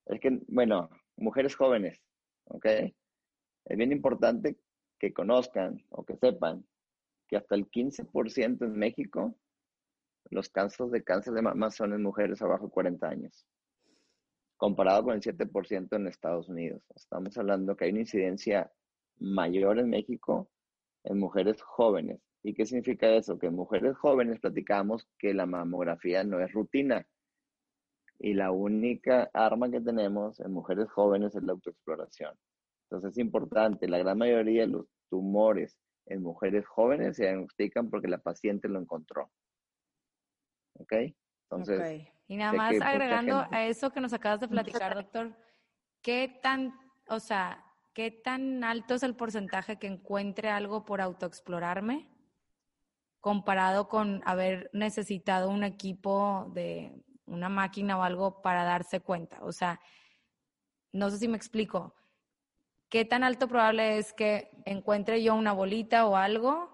Es 0.07 0.21
que, 0.21 0.41
bueno, 0.47 0.89
mujeres 1.17 1.57
jóvenes, 1.57 2.01
¿ok? 2.45 2.67
Es 3.65 3.77
bien 3.77 3.91
importante 3.91 4.57
que 5.01 5.13
conozcan 5.13 5.85
o 5.89 6.05
que 6.05 6.17
sepan 6.17 6.65
que 7.33 7.39
hasta 7.39 7.55
el 7.55 7.71
15% 7.71 8.63
en 8.67 8.79
México 8.79 9.35
los 10.29 10.51
casos 10.51 10.91
de 10.91 11.03
cáncer 11.03 11.33
de 11.33 11.41
mama 11.41 11.71
son 11.71 11.95
en 11.95 12.03
mujeres 12.03 12.43
abajo 12.43 12.67
de 12.67 12.73
40 12.73 13.09
años, 13.09 13.47
comparado 14.59 15.05
con 15.05 15.15
el 15.15 15.23
7% 15.23 15.97
en 15.97 16.09
Estados 16.09 16.51
Unidos. 16.51 16.83
Estamos 16.95 17.39
hablando 17.39 17.75
que 17.75 17.87
hay 17.87 17.93
una 17.93 18.01
incidencia 18.01 18.71
mayor 19.19 19.79
en 19.79 19.89
México 19.89 20.51
en 21.05 21.19
mujeres 21.19 21.63
jóvenes. 21.63 22.21
¿Y 22.43 22.53
qué 22.53 22.67
significa 22.67 23.09
eso? 23.09 23.39
Que 23.39 23.47
en 23.47 23.55
mujeres 23.55 23.97
jóvenes 23.97 24.39
platicamos 24.39 25.09
que 25.19 25.33
la 25.33 25.47
mamografía 25.47 26.25
no 26.25 26.39
es 26.39 26.53
rutina. 26.53 27.07
Y 28.19 28.35
la 28.35 28.51
única 28.51 29.31
arma 29.33 29.71
que 29.71 29.81
tenemos 29.81 30.39
en 30.39 30.53
mujeres 30.53 30.91
jóvenes 30.91 31.35
es 31.35 31.43
la 31.43 31.53
autoexploración. 31.53 32.35
Entonces 32.91 33.13
es 33.13 33.19
importante, 33.19 33.89
la 33.89 33.97
gran 33.97 34.19
mayoría 34.19 34.63
de 34.63 34.69
los 34.69 34.87
tumores 35.09 35.79
en 36.07 36.23
mujeres 36.23 36.67
jóvenes 36.67 37.17
se 37.17 37.25
diagnostican 37.25 37.91
porque 37.91 38.09
la 38.09 38.19
paciente 38.19 38.69
lo 38.69 38.81
encontró. 38.81 39.31
¿Ok? 40.79 40.93
Entonces... 41.51 42.09
Y 42.29 42.37
nada 42.37 42.53
más 42.55 42.75
agregando 42.81 43.47
a 43.51 43.67
eso 43.67 43.91
que 43.91 44.01
nos 44.01 44.15
acabas 44.15 44.41
de 44.41 44.49
platicar, 44.49 44.95
doctor, 44.95 45.37
¿qué 46.01 46.39
tan, 46.43 46.73
o 47.09 47.21
sea, 47.21 47.63
qué 47.93 48.11
tan 48.11 48.65
alto 48.65 48.95
es 48.95 49.03
el 49.03 49.15
porcentaje 49.17 49.79
que 49.79 49.87
encuentre 49.87 50.49
algo 50.49 50.87
por 50.87 51.03
autoexplorarme 51.03 52.09
comparado 53.21 53.89
con 53.89 54.23
haber 54.25 54.71
necesitado 54.73 55.51
un 55.51 55.63
equipo 55.63 56.51
de 56.55 57.05
una 57.27 57.51
máquina 57.51 57.99
o 57.99 58.03
algo 58.03 58.41
para 58.41 58.65
darse 58.65 59.01
cuenta? 59.01 59.39
O 59.43 59.53
sea, 59.53 59.79
no 60.93 61.11
sé 61.11 61.19
si 61.19 61.29
me 61.29 61.37
explico. 61.37 61.95
¿Qué 62.93 63.07
tan 63.07 63.25
alto 63.25 63.49
probable 63.49 63.97
es 63.97 64.13
que 64.13 64.51
encuentre 64.67 65.23
yo 65.23 65.35
una 65.35 65.55
bolita 65.55 66.07
o 66.07 66.15
algo 66.15 66.69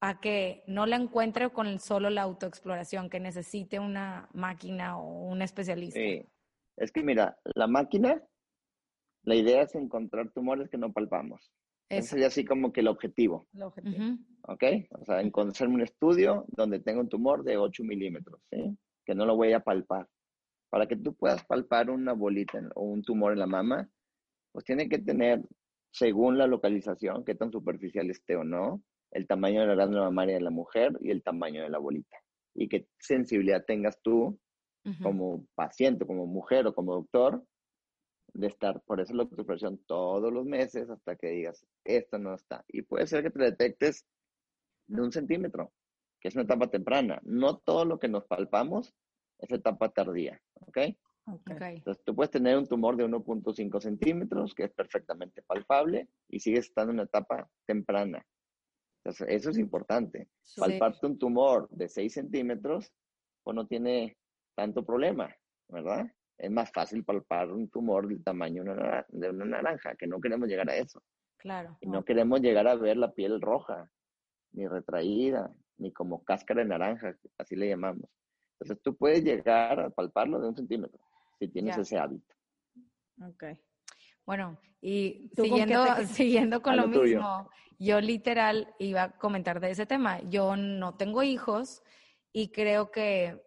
a 0.00 0.18
que 0.18 0.64
no 0.66 0.86
la 0.86 0.96
encuentre 0.96 1.50
con 1.50 1.78
solo 1.78 2.08
la 2.08 2.22
autoexploración, 2.22 3.10
que 3.10 3.20
necesite 3.20 3.78
una 3.78 4.30
máquina 4.32 4.96
o 4.96 5.26
un 5.28 5.42
especialista. 5.42 6.00
Sí, 6.00 6.26
es 6.78 6.90
que 6.90 7.02
mira, 7.02 7.38
la 7.54 7.66
máquina, 7.66 8.24
la 9.24 9.34
idea 9.34 9.60
es 9.60 9.74
encontrar 9.74 10.30
tumores 10.30 10.70
que 10.70 10.78
no 10.78 10.90
palpamos. 10.90 11.52
Ese 11.90 12.08
sería 12.08 12.28
así 12.28 12.46
como 12.46 12.72
que 12.72 12.80
el 12.80 12.88
objetivo. 12.88 13.46
El 13.52 13.64
objetivo. 13.64 14.16
¿Ok? 14.44 14.64
O 14.98 15.04
sea, 15.04 15.20
encontrarme 15.20 15.74
un 15.74 15.82
estudio 15.82 16.46
donde 16.48 16.80
tenga 16.80 17.00
un 17.00 17.10
tumor 17.10 17.44
de 17.44 17.58
8 17.58 17.84
milímetros, 17.84 18.40
¿sí? 18.50 18.74
Que 19.04 19.14
no 19.14 19.26
lo 19.26 19.36
voy 19.36 19.52
a 19.52 19.60
palpar. 19.60 20.08
Para 20.70 20.86
que 20.86 20.96
tú 20.96 21.14
puedas 21.14 21.44
palpar 21.44 21.90
una 21.90 22.12
bolita 22.12 22.60
o 22.74 22.84
un 22.84 23.02
tumor 23.02 23.32
en 23.32 23.40
la 23.40 23.46
mama, 23.46 23.90
pues 24.52 24.64
tiene 24.64 24.88
que 24.88 24.98
tener, 24.98 25.42
según 25.92 26.38
la 26.38 26.46
localización, 26.46 27.24
qué 27.24 27.34
tan 27.34 27.50
superficial 27.50 28.08
esté 28.10 28.36
o 28.36 28.44
no, 28.44 28.82
el 29.10 29.26
tamaño 29.26 29.60
de 29.60 29.66
la 29.66 29.74
glándula 29.74 30.04
mamaria 30.04 30.36
de 30.36 30.42
la 30.42 30.50
mujer 30.50 30.96
y 31.00 31.10
el 31.10 31.22
tamaño 31.22 31.62
de 31.62 31.70
la 31.70 31.78
bolita. 31.78 32.16
Y 32.54 32.68
qué 32.68 32.86
sensibilidad 32.98 33.64
tengas 33.64 34.00
tú 34.02 34.38
como 35.02 35.46
paciente, 35.54 36.06
como 36.06 36.26
mujer 36.26 36.66
o 36.66 36.74
como 36.74 36.94
doctor, 36.94 37.44
de 38.32 38.46
estar, 38.46 38.80
por 38.82 39.00
eso 39.00 39.14
la 39.14 39.24
autoexploración 39.24 39.78
todos 39.86 40.32
los 40.32 40.46
meses 40.46 40.88
hasta 40.88 41.16
que 41.16 41.28
digas, 41.28 41.66
esto 41.84 42.18
no 42.18 42.34
está. 42.34 42.64
Y 42.68 42.82
puede 42.82 43.06
ser 43.06 43.22
que 43.22 43.30
te 43.30 43.42
detectes 43.42 44.06
de 44.86 45.02
un 45.02 45.12
centímetro, 45.12 45.72
que 46.20 46.28
es 46.28 46.34
una 46.34 46.44
etapa 46.44 46.68
temprana. 46.68 47.20
No 47.24 47.58
todo 47.58 47.84
lo 47.84 47.98
que 47.98 48.08
nos 48.08 48.24
palpamos 48.24 48.94
es 49.40 49.50
etapa 49.50 49.88
tardía, 49.88 50.40
¿ok? 50.54 50.78
Okay. 51.26 51.76
Entonces 51.76 52.02
tú 52.04 52.14
puedes 52.14 52.30
tener 52.30 52.58
un 52.58 52.66
tumor 52.66 52.96
de 52.96 53.04
1.5 53.04 53.80
centímetros, 53.80 54.54
que 54.54 54.64
es 54.64 54.72
perfectamente 54.72 55.42
palpable, 55.42 56.08
y 56.28 56.40
sigues 56.40 56.66
estando 56.66 56.90
en 56.90 56.96
una 56.96 57.04
etapa 57.04 57.48
temprana 57.66 58.24
eso 59.04 59.50
es 59.50 59.58
importante. 59.58 60.28
Palparte 60.56 61.06
un 61.06 61.18
tumor 61.18 61.68
de 61.70 61.88
6 61.88 62.12
centímetros, 62.12 62.92
pues 63.42 63.54
no 63.54 63.66
tiene 63.66 64.16
tanto 64.54 64.84
problema, 64.84 65.34
¿verdad? 65.68 66.06
Es 66.36 66.50
más 66.50 66.70
fácil 66.72 67.04
palpar 67.04 67.50
un 67.50 67.68
tumor 67.68 68.08
del 68.08 68.22
tamaño 68.22 68.62
de 69.08 69.30
una 69.30 69.44
naranja, 69.44 69.94
que 69.96 70.06
no 70.06 70.20
queremos 70.20 70.48
llegar 70.48 70.68
a 70.70 70.76
eso. 70.76 71.02
Claro. 71.38 71.78
Y 71.80 71.88
no 71.88 72.04
queremos 72.04 72.40
llegar 72.40 72.66
a 72.68 72.74
ver 72.74 72.96
la 72.96 73.12
piel 73.12 73.40
roja, 73.40 73.90
ni 74.52 74.66
retraída, 74.66 75.50
ni 75.78 75.92
como 75.92 76.22
cáscara 76.24 76.62
de 76.62 76.68
naranja, 76.68 77.16
así 77.38 77.56
le 77.56 77.68
llamamos. 77.68 78.10
Entonces 78.60 78.82
tú 78.82 78.94
puedes 78.94 79.24
llegar 79.24 79.80
a 79.80 79.90
palparlo 79.90 80.38
de 80.40 80.48
un 80.48 80.56
centímetro, 80.56 81.00
si 81.38 81.48
tienes 81.48 81.78
ese 81.78 81.98
hábito. 81.98 82.34
Ok. 83.26 83.44
Bueno, 84.26 84.58
y 84.82 85.30
siguiendo, 85.34 85.84
siguiendo 86.06 86.62
con 86.62 86.76
lo, 86.76 86.86
mismo, 86.86 87.48
yo 87.78 88.00
literal 88.00 88.74
iba 88.78 89.04
a 89.04 89.10
comentar 89.12 89.60
de 89.60 89.70
ese 89.70 89.86
tema. 89.86 90.20
Yo 90.28 90.56
no 90.56 90.94
tengo 90.94 91.22
hijos 91.22 91.82
y 92.32 92.52
creo 92.52 92.90
que 92.90 93.42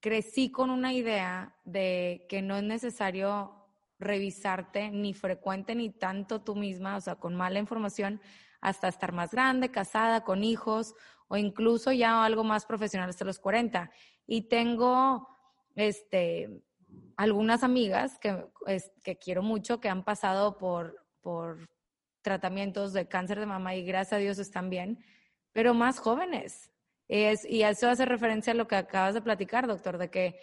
crecí 0.00 0.50
con 0.50 0.70
una 0.70 0.92
idea 0.92 1.56
de 1.64 2.26
que 2.28 2.42
no 2.42 2.56
es 2.56 2.62
necesario 2.62 3.54
revisarte 3.98 4.90
ni 4.90 5.14
frecuente 5.14 5.74
ni 5.74 5.90
tanto 5.90 6.42
tú 6.42 6.54
misma, 6.54 6.96
o 6.96 7.00
sea, 7.00 7.16
con 7.16 7.34
mala 7.34 7.58
información, 7.58 8.20
hasta 8.60 8.88
estar 8.88 9.12
más 9.12 9.30
grande, 9.30 9.70
casada, 9.70 10.22
con 10.22 10.44
hijos 10.44 10.94
o 11.28 11.36
incluso 11.36 11.92
ya 11.92 12.24
algo 12.24 12.42
más 12.42 12.66
profesional 12.66 13.08
hasta 13.08 13.24
los 13.24 13.38
40. 13.38 13.90
Y 14.32 14.42
tengo, 14.42 15.26
este, 15.74 16.62
algunas 17.16 17.64
amigas 17.64 18.16
que, 18.20 18.46
que 19.02 19.18
quiero 19.18 19.42
mucho 19.42 19.80
que 19.80 19.88
han 19.88 20.04
pasado 20.04 20.56
por, 20.56 21.04
por 21.20 21.68
tratamientos 22.22 22.92
de 22.92 23.08
cáncer 23.08 23.40
de 23.40 23.46
mama 23.46 23.74
y 23.74 23.84
gracias 23.84 24.12
a 24.12 24.18
Dios 24.18 24.38
están 24.38 24.70
bien, 24.70 25.04
pero 25.50 25.74
más 25.74 25.98
jóvenes. 25.98 26.70
Es, 27.08 27.44
y 27.44 27.64
eso 27.64 27.88
hace 27.88 28.04
referencia 28.04 28.52
a 28.52 28.56
lo 28.56 28.68
que 28.68 28.76
acabas 28.76 29.14
de 29.14 29.20
platicar, 29.20 29.66
doctor, 29.66 29.98
de 29.98 30.10
que 30.10 30.38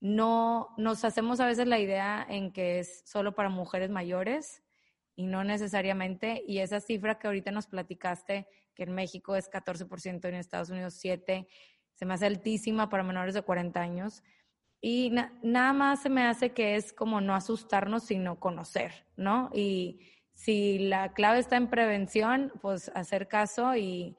no 0.00 0.74
nos 0.76 1.04
hacemos 1.04 1.38
a 1.38 1.46
veces 1.46 1.68
la 1.68 1.78
idea 1.78 2.26
en 2.28 2.52
que 2.52 2.80
es 2.80 3.04
solo 3.06 3.36
para 3.36 3.48
mujeres 3.48 3.90
mayores 3.90 4.64
y 5.14 5.26
no 5.26 5.44
necesariamente. 5.44 6.42
Y 6.48 6.58
esa 6.58 6.80
cifra 6.80 7.20
que 7.20 7.28
ahorita 7.28 7.52
nos 7.52 7.68
platicaste, 7.68 8.48
que 8.74 8.82
en 8.82 8.92
México 8.92 9.36
es 9.36 9.48
14%, 9.48 10.24
en 10.28 10.34
Estados 10.34 10.70
Unidos 10.70 11.00
7%, 11.00 11.46
se 12.00 12.06
me 12.06 12.14
hace 12.14 12.24
altísima 12.24 12.88
para 12.88 13.02
menores 13.02 13.34
de 13.34 13.42
40 13.42 13.78
años. 13.78 14.22
Y 14.80 15.12
nada 15.42 15.74
más 15.74 16.00
se 16.00 16.08
me 16.08 16.22
hace 16.22 16.52
que 16.54 16.76
es 16.76 16.94
como 16.94 17.20
no 17.20 17.34
asustarnos, 17.34 18.04
sino 18.04 18.40
conocer, 18.40 19.06
¿no? 19.18 19.50
Y 19.52 20.00
si 20.32 20.78
la 20.78 21.12
clave 21.12 21.40
está 21.40 21.58
en 21.58 21.68
prevención, 21.68 22.54
pues 22.62 22.90
hacer 22.94 23.28
caso 23.28 23.76
y 23.76 24.16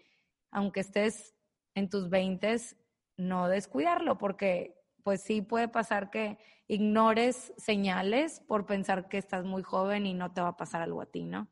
aunque 0.51 0.81
estés 0.81 1.33
en 1.73 1.89
tus 1.89 2.11
veintes, 2.11 2.77
no 3.17 3.47
descuidarlo, 3.47 4.19
porque 4.19 4.75
pues 5.01 5.23
sí 5.23 5.41
puede 5.41 5.67
pasar 5.67 6.11
que 6.11 6.37
ignores 6.67 7.51
señales 7.57 8.41
por 8.41 8.67
pensar 8.67 9.09
que 9.09 9.17
estás 9.17 9.43
muy 9.43 9.63
joven 9.63 10.05
y 10.05 10.13
no 10.13 10.31
te 10.31 10.41
va 10.41 10.49
a 10.49 10.57
pasar 10.57 10.83
algo 10.83 11.01
a 11.01 11.07
ti, 11.07 11.23
¿no? 11.23 11.49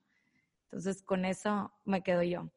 Entonces, 0.65 1.01
con 1.01 1.25
eso 1.25 1.73
me 1.85 2.03
quedo 2.03 2.21
yo. 2.21 2.51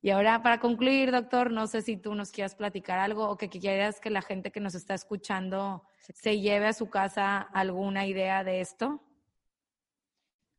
Y 0.00 0.10
ahora, 0.10 0.42
para 0.42 0.60
concluir, 0.60 1.10
doctor, 1.10 1.50
no 1.50 1.66
sé 1.66 1.82
si 1.82 1.96
tú 1.96 2.14
nos 2.14 2.30
quieras 2.30 2.54
platicar 2.54 3.00
algo 3.00 3.28
o 3.28 3.36
que 3.36 3.48
quieras 3.48 4.00
que 4.00 4.10
la 4.10 4.22
gente 4.22 4.52
que 4.52 4.60
nos 4.60 4.74
está 4.74 4.94
escuchando 4.94 5.82
se 6.14 6.40
lleve 6.40 6.66
a 6.66 6.72
su 6.72 6.88
casa 6.88 7.40
alguna 7.40 8.06
idea 8.06 8.44
de 8.44 8.60
esto. 8.60 9.02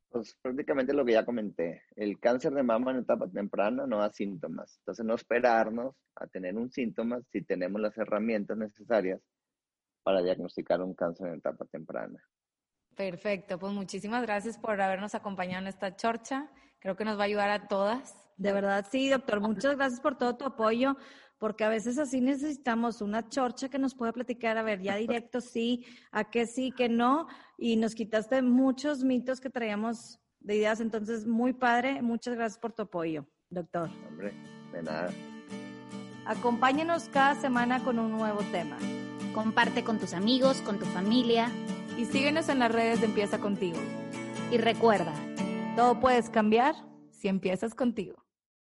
Pues 0.09 0.35
prácticamente 0.41 0.93
lo 0.93 1.05
que 1.05 1.13
ya 1.13 1.23
comenté. 1.23 1.83
El 1.95 2.19
cáncer 2.19 2.53
de 2.53 2.63
mama 2.63 2.91
en 2.91 2.97
etapa 2.97 3.29
temprana 3.29 3.85
no 3.87 3.99
da 3.99 4.11
síntomas. 4.11 4.77
Entonces, 4.79 5.05
no 5.05 5.15
esperarnos 5.15 5.95
a 6.15 6.27
tener 6.27 6.55
un 6.57 6.69
síntoma 6.71 7.21
si 7.31 7.41
tenemos 7.43 7.79
las 7.79 7.97
herramientas 7.97 8.57
necesarias 8.57 9.21
para 10.03 10.21
diagnosticar 10.21 10.81
un 10.81 10.95
cáncer 10.95 11.27
en 11.27 11.35
etapa 11.35 11.65
temprana. 11.65 12.19
Perfecto, 12.95 13.57
pues 13.57 13.71
muchísimas 13.71 14.23
gracias 14.23 14.57
por 14.57 14.81
habernos 14.81 15.15
acompañado 15.15 15.61
en 15.61 15.67
esta 15.67 15.95
chorcha. 15.95 16.49
Creo 16.79 16.97
que 16.97 17.05
nos 17.05 17.17
va 17.17 17.21
a 17.21 17.25
ayudar 17.25 17.49
a 17.51 17.67
todas 17.67 18.28
de 18.39 18.53
verdad, 18.53 18.87
sí, 18.89 19.09
doctor. 19.09 19.41
Muchas 19.41 19.75
gracias 19.75 19.99
por 19.99 20.17
todo 20.17 20.37
tu 20.37 20.45
apoyo, 20.45 20.95
porque 21.37 21.65
a 21.65 21.69
veces 21.69 21.97
así 21.99 22.21
necesitamos 22.21 23.01
una 23.01 23.27
chorcha 23.27 23.67
que 23.69 23.77
nos 23.77 23.93
pueda 23.93 24.13
platicar, 24.13 24.57
a 24.57 24.63
ver, 24.63 24.81
ya 24.81 24.95
directo 24.95 25.41
sí, 25.41 25.85
a 26.11 26.23
qué 26.23 26.47
sí, 26.47 26.71
que 26.71 26.87
no, 26.87 27.27
y 27.57 27.75
nos 27.75 27.95
quitaste 27.95 28.41
muchos 28.41 29.03
mitos 29.03 29.41
que 29.41 29.49
traíamos 29.49 30.19
de 30.39 30.55
ideas. 30.55 30.79
Entonces, 30.79 31.27
muy 31.27 31.51
padre. 31.51 32.01
Muchas 32.01 32.35
gracias 32.35 32.57
por 32.57 32.71
tu 32.71 32.83
apoyo, 32.83 33.25
doctor. 33.49 33.89
Hombre, 34.07 34.33
de 34.71 34.83
nada. 34.83 35.11
Acompáñenos 36.25 37.09
cada 37.09 37.35
semana 37.35 37.83
con 37.83 37.99
un 37.99 38.11
nuevo 38.11 38.39
tema. 38.53 38.77
Comparte 39.33 39.83
con 39.83 39.99
tus 39.99 40.13
amigos, 40.13 40.61
con 40.61 40.79
tu 40.79 40.85
familia. 40.85 41.51
Y 41.97 42.05
síguenos 42.05 42.47
en 42.47 42.59
las 42.59 42.71
redes 42.71 43.01
de 43.01 43.07
Empieza 43.07 43.39
Contigo. 43.39 43.79
Y 44.49 44.57
recuerda, 44.57 45.13
todo 45.75 45.99
puedes 45.99 46.29
cambiar 46.29 46.75
si 47.11 47.27
empiezas 47.27 47.75
contigo. 47.75 48.28